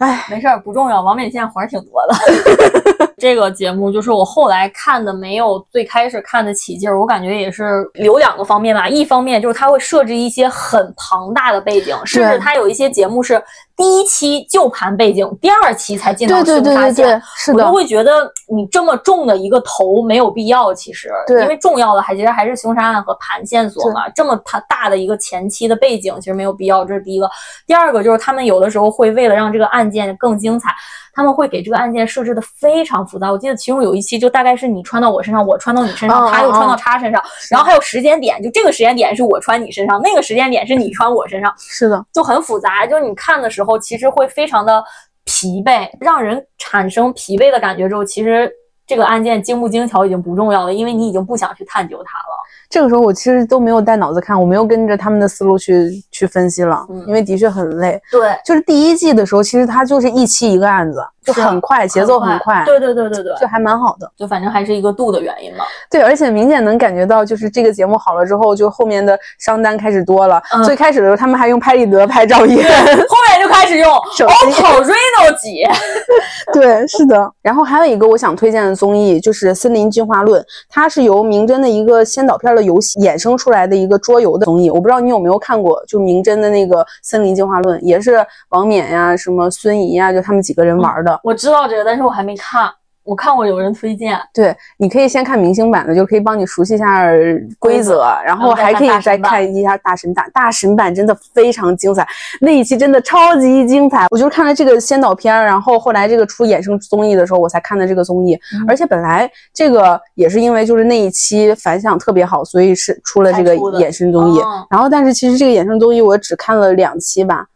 [0.00, 1.00] 哎，没事儿，不重要。
[1.00, 3.05] 王冕现在活儿挺多的。
[3.18, 7.00] 这个节目就是我后来看的，没有最开始看的起劲儿。
[7.00, 13.42] 我感觉也是有两个方面吧，一方面就是它会设置一些很庞大的背景，甚至它有一些节目是
[13.74, 17.22] 第一期就盘背景，第二期才进到凶杀的，
[17.54, 24.08] 我就会觉得你这么重的一个头没有必要，其实，因为重要的还其实还是凶杀案和盘线索嘛。
[24.10, 26.84] 这么它大的一个前期的背景，其实没有必要。
[26.84, 27.26] 这是第一个。
[27.66, 30.68] 第二个就是他们有的时候会为了让这个案件更精彩，
[31.16, 33.32] 他们会给这个案件设置的非常复杂。
[33.32, 42.86] 我记得其中有一期就大概是你穿到我身上，我穿到你身上，他又穿到他身上，然后还有时间点，就这个时间点是我穿你身上，那个时间点是你穿我身上， 是的，就很复杂。
[42.86, 44.84] 就是你看的时候，其实会非常的
[45.24, 48.52] 疲惫，让人产生疲惫的感觉之后，其实
[48.86, 52.35] 这个案件精不精巧已经不重要了，因为你已经不想去探究它了。
[52.68, 58.00] 这个时候我其实都没有带脑子看，我没有跟着他们的思路去去分析了，嗯因为的确很累。
[58.10, 64.10] 对，就是第一季的时候，其实它就是一期一个案子，就很快，节奏很快，对对对对对，就还蛮好的。
[64.16, 65.64] 就反正还是一个度的原因嘛。
[65.90, 70.42] 对，而且明显能感觉到，就是这个节目好了之后，就后面的商单开始多了。
[70.52, 75.62] 嗯最开始的时候，他们还用拍立得拍照片，后面就开始用 OPPO Reno 几，
[76.52, 77.30] 对，是的。
[77.42, 84.70] 然后还有一个我想推荐的综艺，就是《森林进化论》，它是由明侦的一个先导片的游戏衍生出来的一个桌游的综艺。
[84.70, 91.15] 我不知道你有没有看过，就明侦的那个《森林进化论》，也是王冕呀、什么孙怡呀，就他们几个人玩的。
[91.22, 92.70] 我知道这个，但是我还没看。
[93.04, 97.08] 我看过有人推荐，对，你可以先看明星版的，就可以帮你熟悉一下
[97.56, 100.28] 规则，然后还可以再看一下大神版。
[100.34, 102.04] 大神版真的非常精彩，
[102.40, 104.08] 那一期真的超级精彩。
[104.10, 108.34] 我就是看了这个先导片，然后后来这个出衍生综艺的时候，我才看的这个综艺。
[108.52, 114.40] 嗯而且本来这个也是因为就是那一期反响特别好，所以是出了这个衍生综艺。
[114.40, 117.46] 哦然后但是其实这个衍生综艺我只看了两期吧。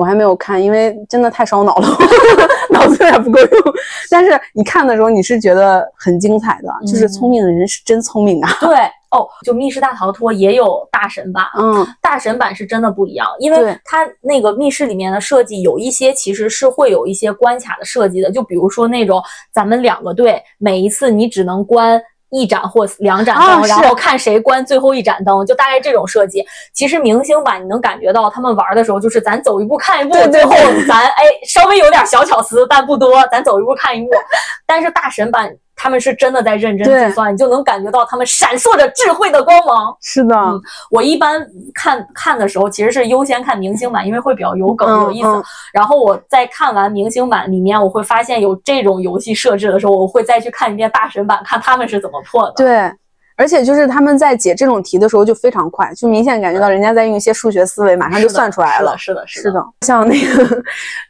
[0.00, 1.88] 我还没有看，因为真的太烧脑了，
[2.72, 3.74] 脑子有点不够用。
[4.10, 8.50] 但是你看的时候，你是觉得很精彩的，就是嗯聪明的人是真聪明啊。
[8.60, 8.70] 对
[9.10, 19.22] 哦，就密室大逃脱也有大神版，嗯，大神版是真的不一样，因为它那个密室里面的设计有一些其实是会有一些关卡的设计的，就比如说那种
[19.52, 22.00] 咱们两个队每一次你只能关。
[22.30, 26.44] 一盏或两盏灯，啊然后看谁关最后一盏灯，就大概这种设计。
[26.72, 30.54] 其实明星版你能感觉到他们玩的时候，就是咱走一步看一步，对对最后
[30.88, 34.10] 咱哎稍微有点小巧思，但不多，咱走一步看一步。
[34.66, 35.52] 但是大神版
[35.82, 39.96] 他们是真的在认真计算，你就能感觉到他们闪烁着智慧的光芒。
[40.02, 40.60] 是的，嗯
[40.90, 45.28] 我一般看看的时候，其实是优先看明星版，因为会比较有梗、嗯有意思。
[45.28, 52.52] 嗯然后我在看完明星版里面，我会发现有这种游戏设置的时候，我会再去看一遍大神版，看他们是怎么破的。
[52.56, 52.92] 对。
[53.40, 58.94] 而且就是他们在解这种题的时候就非常快，就明显感觉到人家在用一些数学思维，马上就算出来了。
[58.98, 60.62] 是的，是的，是的，像那个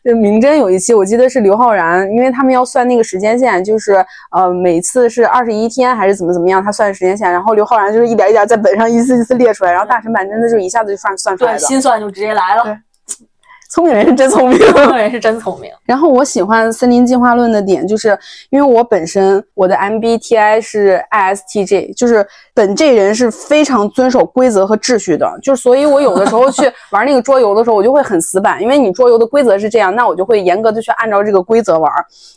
[0.05, 3.95] 就明侦有一期，我记得是刘昊然，因为他们要算那个时间线，就是
[4.31, 12.78] 呃每次是二十一天还是怎么怎么样，他算时间线，然后刘昊然就是一点一点在本上一次一次列出来，然后大神版真的就一下子就算算出来对，心算就直接来了。
[13.71, 14.59] 聪明人是真聪明。
[14.59, 15.71] 这个人是真聪明。
[15.85, 18.18] 然后我喜欢《森林进化论》的点，就是
[18.51, 31.91] 因为我本身我的 MBTI 是 ISTJ，就是本这人是非常遵守规则和秩序的，就是所以我有的时候去玩那个桌游的时候，我就会很死板，因为你桌游的规则是这样，那我就会严格的去按照这个规则玩。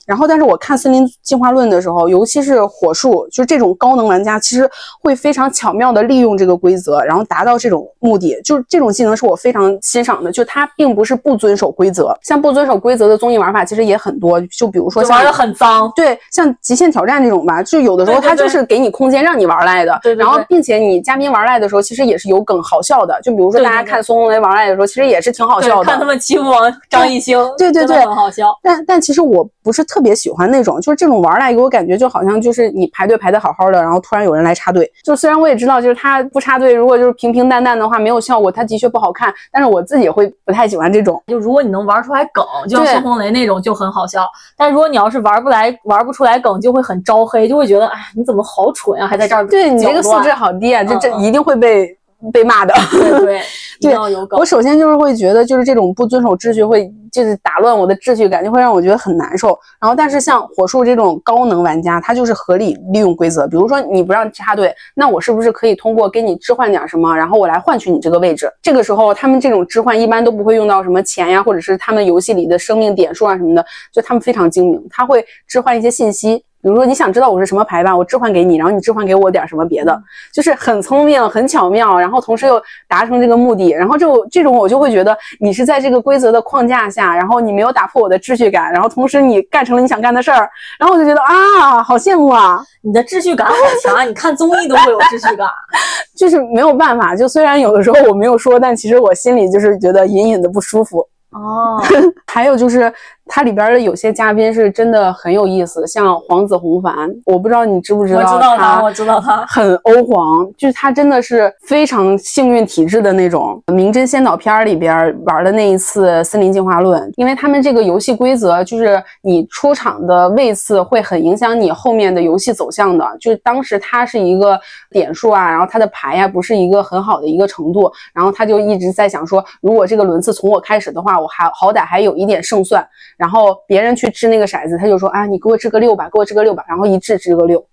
[0.06, 4.70] 然后，但是我看《森林进化论》的时候，尤其是火树，就是这种高能玩家，其实
[5.02, 8.40] 会非常巧妙的利用这个规则，然后达到这种目的。
[8.44, 25.86] 就是这种技能是我非常欣赏的，就它并不是不遵守规则，像不遵守规则的综艺玩法其实也很多，就比如说玩的很脏，对，像极限挑战这种吧，就有的时候对对对它就是给你空间让你玩赖的，对对对然后并且你嘉宾玩赖的时候，其实也是有梗好笑的，就比如说大家看孙红雷玩赖的时候，其实也是挺好笑的。
[25.86, 28.48] 看他们欺负王张艺兴，对对对很好笑。
[28.62, 34.92] 但但其实我不是特别喜欢那种，就是这种玩赖给我感觉就好像就是你排队排的好好的，然后突然有人来插队。
[35.04, 39.34] 就虽然我也知道，就是他不插队，如果就是平平淡淡的话没有效果，他的确不好看。
[39.52, 41.13] 但是我自己会不太喜欢这种。
[41.28, 44.28] 就如果你能玩出来梗，就像对孙红雷那种就很好笑。
[44.56, 51.98] 但如果你要是玩不来、玩不出来梗，就会很招黑，就会觉得哎，你怎么好蠢啊，还在这儿对你这个素质好低啊，这这一定会被
[52.32, 52.74] 被骂的。
[52.92, 53.42] 对对，
[53.80, 54.46] 一定要有梗我。
[54.46, 59.58] 首先就是会觉得，就是这种不遵守秩序会就是打乱我的秩序感，就会让我觉得很难受。
[59.80, 63.48] 然后，但是像火树这种高能玩家，他就是合理利用规则。
[63.48, 68.52] 比如说你不让插队，那我是不是可以通过给你置换点什么，然后我来换取你这个位置？
[68.62, 76.44] 这个时候，他们这种置换一般都不会用到什么钱呀，或者是他们游戏里的生命点数啊什么的，就他们非常精明，他会置换一些信息。
[76.64, 80.02] 比如说你想知道我是什么牌吧，我置换给你，然后你置换给我点什么别的，
[80.32, 83.72] 就是很聪明、很巧妙，然后同时又达成这个目的。
[83.72, 90.50] 然后这这种我就会觉得你是在这个规则的框架下，然后你没有打破我的秩序感，然后同时你干成了你想干的事儿，
[90.80, 92.64] 然后我就觉得啊，好羡慕啊！
[92.82, 94.04] 你的秩序感好强啊！
[94.04, 95.48] 你看综艺都会有秩序感。
[96.16, 101.06] 就是没有办法，就虽然有的时候我没有说，但其实我心里就是觉得隐隐的不舒服。
[101.32, 101.82] 哦，
[102.28, 102.94] 还有就是
[103.26, 109.46] 它里边的有些嘉宾是真的很有意思，像黄子弘凡，我不知道你知不知道我道知道他，我知道他。
[109.48, 113.62] 很欧皇，就是他真的是非常幸运体质的那种。
[113.68, 123.06] 名侦先导片儿里边玩的那一次森林进化论，因为他们这个游戏规则就是你出场的位次会很影响你后面的游戏走向的。
[123.20, 124.60] 就是当时他是一个
[124.92, 132.86] 点数啊，然后他的牌呀、不是一个很好的一个程度，然后他就一直在想说，如果这个轮次从我开始的话，我还好歹还有一点胜算。
[133.18, 137.64] 然后别人去掷那个骰子，他就说啊，你给我掷个六吧，给我掷个六吧，然后一掷掷个六。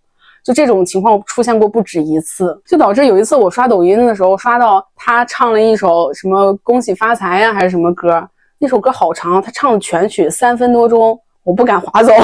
[0.43, 8.27] 就这种情况出现过不止一次，就导致有一次我刷抖音的时候，刷到他唱了一首什么“恭喜发财”呀，还是什么歌？
[8.59, 12.13] 那首歌好长，他唱的全曲三分多钟，我不敢划走。
[12.17, 12.23] 你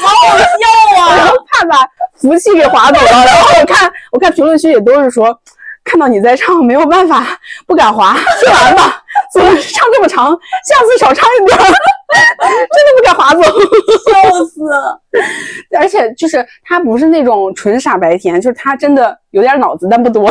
[0.00, 0.44] 好好笑
[1.02, 1.30] 啊！
[1.50, 1.76] 怕把
[2.14, 3.24] 福气给划走了。
[3.24, 5.36] 然后我看，我看评论区也都是说。
[5.84, 7.26] 看到你在唱，没有办法，
[7.66, 9.01] 不敢划，听完吧。
[9.32, 10.30] 怎么唱这么长？
[10.68, 14.60] 下次少唱一点， 真的不敢划走，笑死。
[15.78, 20.30] 而且就是他不是那种纯傻白甜，就是他真的有点脑子，但不多，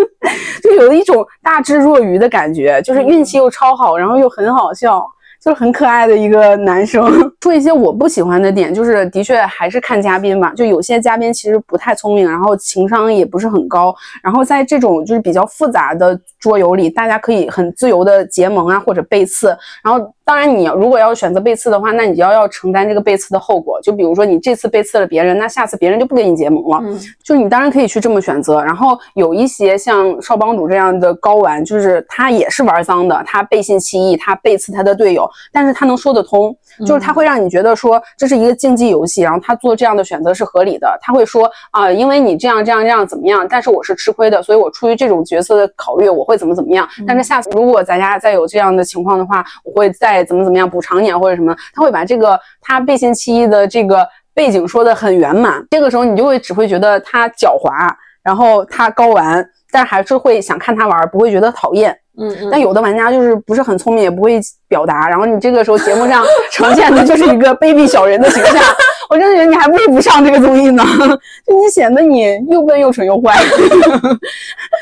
[0.62, 5.04] 就有一种大智若愚的感觉，就是运气又超好，然后又很好笑。
[5.40, 7.04] 就是很可爱的一个男生。
[7.40, 10.52] 说一些我不喜欢的点，就是的确还是看嘉宾吧。
[10.54, 13.94] 就有些嘉宾其实不太聪明，然后情商也不是很高。
[14.22, 19.56] 然后在这种就是比较复杂的桌游里，大家可以很自由的结盟啊，或者背刺。
[19.82, 23.80] 然后当然，你如果要选择背刺的话，那你就要要承担这个背刺的后果。
[23.82, 26.78] 就比如说你这次背刺了别人，那下次别人就不跟你结盟了。
[26.82, 28.62] 嗯，就是你当然可以去这么选择。
[28.62, 35.28] 然后有一些像少帮主这样的高玩，就是他也是玩脏的，他背信弃义，他背刺他的队友。
[35.52, 36.56] 但是他能说得通，
[36.86, 40.98] 就是他会让你觉得说这是一个竞技游戏，然后他做这样的选择是合理的。
[41.02, 46.88] 他会说啊，因为你这样这样这样怎么样，但是我是吃亏的，所以我出于这种角色的考虑，我会怎么怎么样。
[47.06, 51.54] 但是下次如果咱家再有这样的情况的话，我会再怎么怎么样补偿你啊或者什么。
[51.74, 55.64] 他会把这个他背信弃义的这个背景说的很圆满。
[55.70, 57.88] 这个时候你就会只会觉得他狡猾，
[58.22, 61.96] 然后他高玩，但还是会想看他玩，不会觉得讨厌。
[62.18, 68.62] 嗯嗯，但有的玩家就是不是很聪明，也不会表达，然后你这个时候节目上呈现的就是一个卑鄙小人的形象，
[69.08, 70.82] 我真的觉得你还不如不上这个综艺呢，
[71.46, 73.34] 就你显得你又笨又蠢又坏。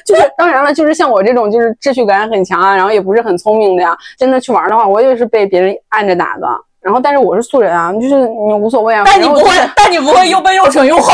[0.07, 6.47] 就是当然了，就是像我这种就是秩序感很强啊，然后也不是很聪明的呀，真的去玩的话，我也是被别人按着打的。
[6.81, 9.03] 然后但是我是素人啊，就是你无所谓啊。
[9.05, 11.12] 但你不会，但你不会又笨又蠢又坏。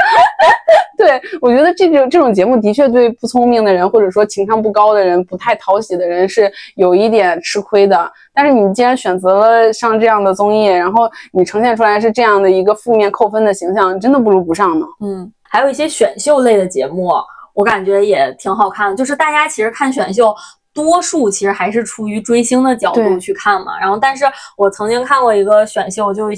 [0.96, 8.12] 对，我觉得这种这种节目的确对不聪明的人，或者说情商不高的人，不太讨喜的人是有一点吃亏的。
[8.34, 14.86] 但是你既然选择了上这样的综艺，然后你呈现出来是这样的一个负面扣分的形象，真的不如不上呢。
[15.00, 17.10] 嗯，还有一些选秀类的节目，
[17.54, 18.96] 我感觉也挺好看的。
[18.96, 20.34] 就是大家其实看选秀，
[20.74, 23.78] 多数其实还是出于追星的角度去看嘛。
[23.80, 26.28] 然后，但是我曾经看过一个选秀，就。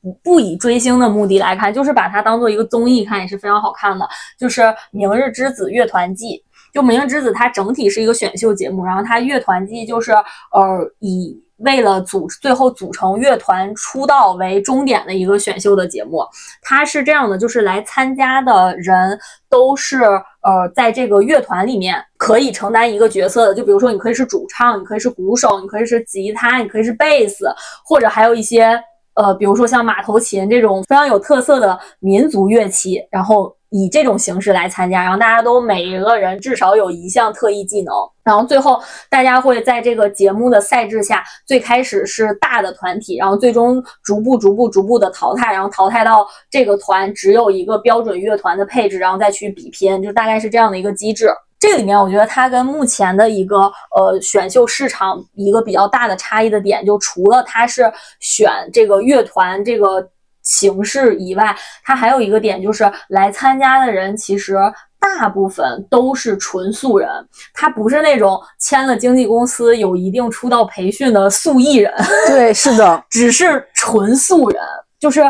[0.00, 4.08] 不不以追星的目的来看，就是把它当做一个综艺看，也是非常好看的。
[4.38, 4.60] 就是
[4.90, 6.42] 《明日之子乐团季》，
[6.74, 16.24] 就《明日之子》它整体是一个选秀节目，然后它乐团季就是呃以为了组最后组成乐团出道为终点的一个选秀的节目。
[16.62, 19.18] 它是这样的，就是来参加的人
[19.50, 20.02] 都是
[20.40, 27.54] 呃在这个乐团里面可以承担一个角色的，就比如说你可以是主唱，你可以是鼓手，你可以是吉他，你可以是贝斯，
[27.84, 28.80] 或者还有一些。
[29.20, 37.94] 呃，比如说像马头琴这种非常有特色的民族乐器，然后以这种形式来参加，然后大家都每一个人至少有一项特异技能，
[38.24, 51.28] 然后最后大家会在这个节目的赛制下，最开始是大的团体，然后最终逐步逐步逐步的淘汰，然后淘汰到这个团只有一个标准乐团的配置，然后再去比拼，就大概是这样的一个机制。
[51.60, 60.08] 这里面我觉得它跟目前的一个呃选秀市场一个比较大的差异的点，就除了它是选这个乐团这个
[60.42, 61.54] 形式以外，
[61.84, 64.56] 它还有一个点就是来参加的人其实
[64.98, 67.08] 大部分都是纯素人，
[67.52, 71.92] 他不是那种签了经纪公司有一定出道培训的素艺人。
[72.26, 74.62] 对，是的，只是纯素人，
[74.98, 75.22] 就是。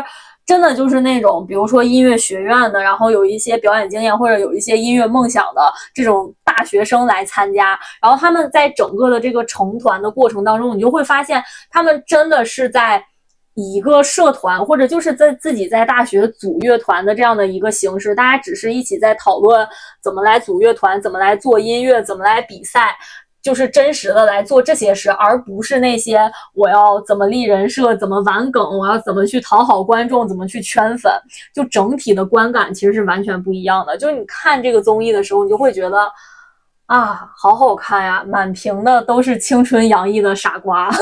[0.45, 5.61] 真的就是那种，比如说音乐学院的，然后有一些表演经验或者有一些音乐梦想的
[5.93, 13.01] 这种大学生来参加，然后他们在整个的这个成团的过程当中，你就会发现他们真的是在
[13.53, 19.67] 一个社团或者就是在自己在大学组乐团的这样的一个形式，大家只是一起在讨论
[20.01, 22.95] 怎么来组乐团，怎么来做音乐，怎么来比赛。
[23.41, 26.19] 就是真实的来做这些事，而不是那些
[26.53, 31.11] 我要怎么立人设、怎么玩梗、我要怎么去讨好观众、怎么去圈粉。
[31.53, 33.97] 就整体的观感其实是完全不一样的。
[33.97, 36.11] 就是你看这个综艺的时候，你就会觉得
[36.85, 40.89] 啊，好好看呀，满屏的都是青春洋溢的傻瓜。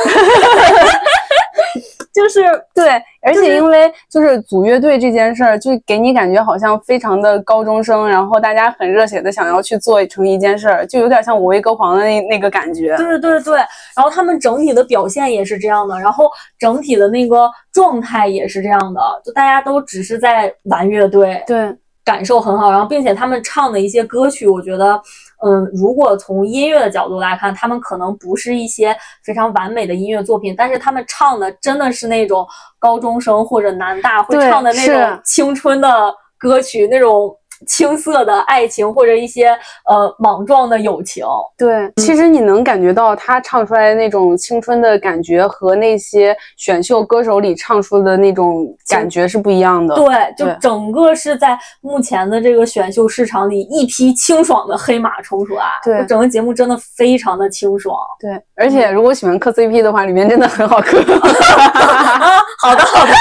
[2.14, 2.42] 就是
[2.74, 2.90] 对，
[3.22, 12.98] 而且因为就是组乐队这件事儿，就给你感觉好像非常的高中生，然后大家很热血的想要去做成一件事儿，就有点像五味歌狂的那那个感觉。
[12.98, 13.58] 对对对对，
[13.96, 25.00] 然后他们整体的表现也是这样的，然后整体的那个状态也是这样的，就大家都只是在玩乐队，对，感受很好，然后并且他们唱的一些歌曲，我觉得。
[25.46, 32.46] 嗯，如果从音乐的角度来看，他们可能不是一些非常完美的音乐作品，但是他们唱的真的是那种
[32.78, 37.36] 高中生或者南大会唱的那种青春的歌曲，那种。
[37.68, 39.50] 青涩的爱情，或者一些
[39.88, 41.26] 呃莽撞的友情，
[41.58, 49.96] 对，其实你能感觉到他唱出来的那种青春的感觉，和那些选秀歌手里唱出的那种感觉是不一样的。
[49.96, 55.66] 对，就整个是在目前的这个选秀市场里，一匹清爽的黑马冲出来。
[55.84, 57.96] 对，整个节目真的非常的清爽。
[58.20, 60.98] 对，而且如果喜欢磕 CP 的话，里面真的很好磕。
[62.60, 63.12] 好的，好的。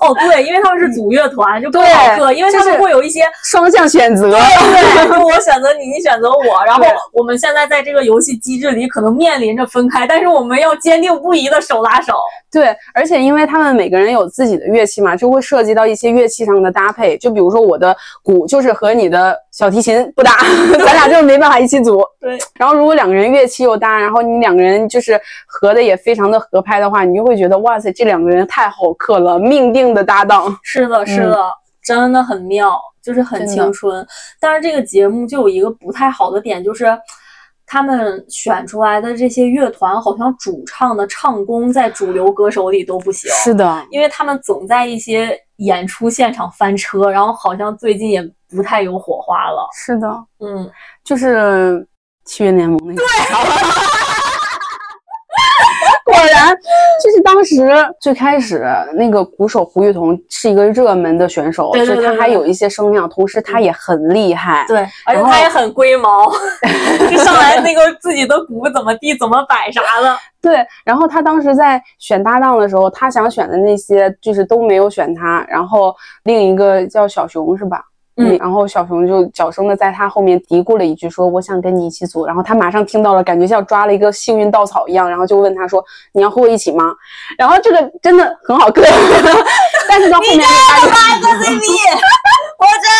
[0.00, 12.14] 哦，对，因为他们是组乐团，就更好磕，因为他们会有一些双向选择，对， 就我选择你，你选择我，然后我们现在在这个游戏机制里可能面临着分开，但是我们要坚定不移的手拉手。
[12.50, 20.32] 对，而且因为他们每个人有自己的乐器嘛，就会涉及到一些乐器上的搭配，就比如说我的鼓就是和你的小提琴不搭，
[20.78, 22.02] 咱俩就是没办法一起组。
[22.20, 30.56] 对，然后如果两个人乐器又搭，然后你两个人就是合的也非常的合拍的话，你就会觉得哇塞，这两个人太好磕了，命定的搭档。
[30.62, 31.36] 是的，是的，
[31.82, 34.06] 真的很妙，就是很青春。
[34.40, 36.98] 但是这个节目就有一个不太好的点，就是。
[37.66, 43.28] 他们选出来的这些乐团，好像主唱的唱功在主流歌手里都不行。
[43.42, 48.22] 是的，因为他们总在一些演出现场翻车，然后好像最近也
[48.54, 49.66] 不太有火花了。
[49.72, 50.06] 是的，
[50.40, 50.70] 嗯，
[51.02, 51.84] 就是
[52.26, 52.96] 七月联盟那个。
[52.96, 53.06] 对。
[56.12, 56.54] 果然，
[57.02, 58.62] 就是当时最开始
[58.94, 66.30] 那个鼓手胡玉桐是一个热门的选手，就是他还有一些声量，同时他也很厉害，对，而且他也很龟毛，
[67.10, 70.16] 就上来那个自己的鼓怎么地怎么摆啥的。
[70.42, 75.94] 对，然后他当时在选搭档的时候，他想选的那些就是都没有选他，然后
[76.24, 77.82] 另一个叫小熊是吧？
[78.16, 86.94] 嗯，然后小熊就小声的在他后面嘀咕了一句，说：“我想跟你一起组。”然后他马上听到了，感觉像抓了一个幸运稻草一样，然后就问他说：“你要和我一起吗？”
[87.36, 88.82] 然后这个真的很好磕，
[89.88, 91.06] 但是到后面就发
[91.42, 91.58] 现，
[92.58, 92.90] 我真，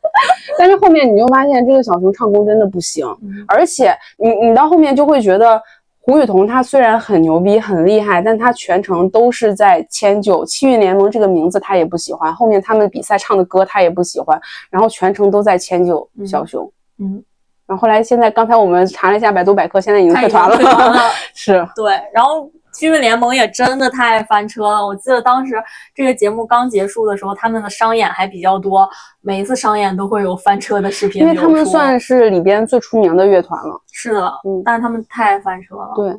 [0.58, 3.06] 但是后面你就发现这个小熊唱功真的不行，
[3.46, 5.60] 而且你你到后面就会觉得。
[6.04, 12.34] 胡雨桐他虽然很牛逼很厉害，但他全程都是在迁就气运联盟这个名字，他也不喜欢。
[12.34, 16.70] 后面他们比赛唱的歌他也不喜欢，然后全程都在迁就小熊。
[16.98, 17.22] 嗯，
[17.66, 20.56] 然后后来现在刚才我们查了一下百度百科，现在已经退团了。
[21.34, 22.50] 是，对，然后。
[22.74, 24.86] 趣味联盟也真的太翻车了！
[24.86, 25.54] 我记得当时
[25.94, 28.88] 这个节目刚结束的时候，他们的商演还比较多，
[29.20, 31.22] 每一次商演都会有翻车的视频。
[31.22, 33.80] 因为他们算是里边最出名的乐团了。
[33.92, 35.92] 是的，嗯，但是他们太翻车了。
[35.94, 36.12] 对。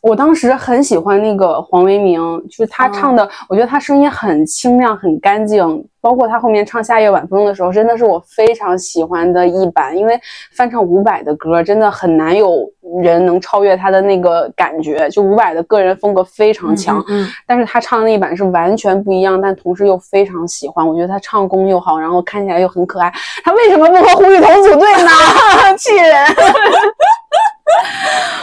[0.00, 5.84] 我当时很喜欢那个黄维明，就是他唱的，我觉得他声音很清亮、很干净。
[6.00, 9.98] 包括他后面唱《夏夜晚风》的时候，真的是我非常喜欢的一版。
[9.98, 10.18] 因为
[10.52, 12.64] 翻唱伍佰的歌，真的很难有
[13.02, 15.10] 人能超越他的那个感觉。
[15.10, 20.86] 就伍佰的个人风格非常强，嗯，但是他唱的那一版是完全不一样，但同时又非常喜欢。
[20.86, 23.12] 我觉得他唱功又好，然后看起来又很可爱。
[23.44, 25.10] 他为什么不和胡雨桐组队呢？
[25.76, 26.14] 气人！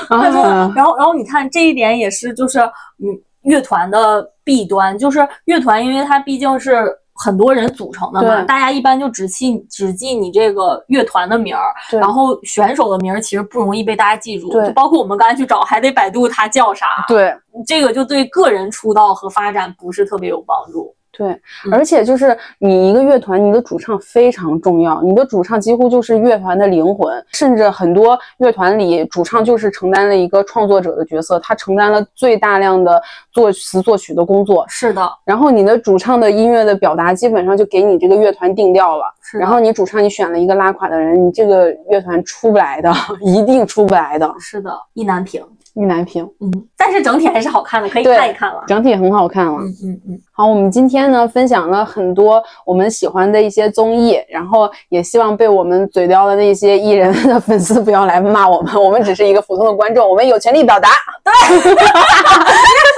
[0.21, 0.43] 然后，
[0.75, 3.07] 然后，然后你看这一点也是，就是嗯，
[3.43, 6.83] 乐团的弊端，就是乐团，因为它毕竟是
[7.13, 17.33] 很多人组成的嘛，大家一般就只记只记你这个乐团的名儿，然后选手的名儿其实不容易被大家记住，就包括我们刚才去找，还得百度他叫啥，对，
[17.67, 20.94] 这个就对个人出道和发展不是特别有帮助。
[21.17, 21.39] 对，
[21.71, 33.01] 而且就是你一个乐团，你的主唱非常重要，你的主唱几乎就是乐团的灵魂，甚至很多乐团里主唱就是承担了一个创作者的角色，他承担了最大量的
[33.31, 34.65] 作词作曲的工作。
[34.67, 39.05] 是的，然后你的主唱的音乐的表达基本上就给你这个乐团定调了。
[39.21, 42.91] 是然后你主唱你选了一个拉垮的人，你这个乐团出不来的，
[43.21, 44.31] 一定出不来的。
[44.39, 45.41] 是的，意难平。
[45.75, 48.63] 意难平，嗯，但是整体还是好看的，可以看一看了。
[48.65, 50.19] 整体很好看了，嗯嗯嗯。
[50.31, 60.89] 好，我们今天呢分享了很多我们喜欢的一些综艺，然后也希望被我们嘴刁的那些艺人的粉丝不要来骂我们，我们只是一个普通的观众，我们有权利表达。
[61.23, 61.33] 对，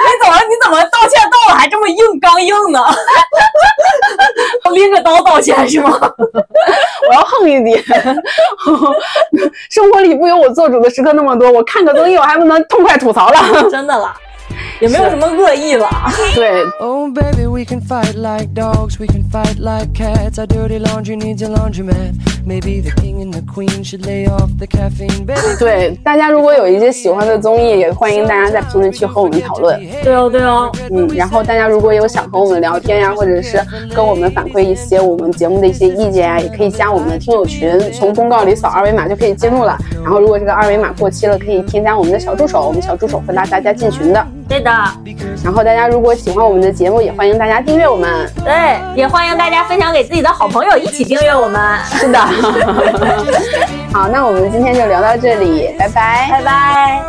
[0.07, 2.79] 你怎么你怎么道歉道的还这么硬刚硬呢？
[4.73, 5.89] 拎着刀道歉是吗？
[7.09, 7.81] 我要横一点。
[9.69, 13.39] 生活里不由我做主的时刻那么多，我看个综艺我还不能痛快吐槽了？
[13.69, 14.15] 真的啦。
[14.81, 15.87] 也没有什么恶意了。
[16.35, 16.63] 对。
[16.79, 20.37] Oh, baby, we can fight like dogs, we can fight like cats.
[20.37, 22.13] Our dirty laundry needs a laundromat.
[22.45, 25.25] Maybe the king and the queen should lay off the caffeine.
[25.25, 29.79] Baby, 对，大家如果有一些喜欢的综艺，也欢迎大家在评论区和我们讨论。
[30.03, 33.59] 对哦，对哦，嗯，然后大家如果有想和我们聊天呀，或者是
[33.93, 39.77] 跟我们反馈一些我们节目的一些意见呀，也可以加我们的听友群，从公告里扫二维码就可以进入了。
[40.03, 44.25] 然后如果这个二维码过期了，可以添加我们的小助手，我们小助手会拉大家进群的。
[44.47, 44.71] 对的，
[45.43, 48.31] 然后大家如果喜欢我们的节目，也欢迎大家订阅我们。
[48.43, 51.77] 对，也欢迎大家分享给自己的好朋友，一起订阅我们。
[51.85, 52.19] 是的，
[53.93, 57.01] 好，那我们今天就聊到这里，拜拜，拜拜。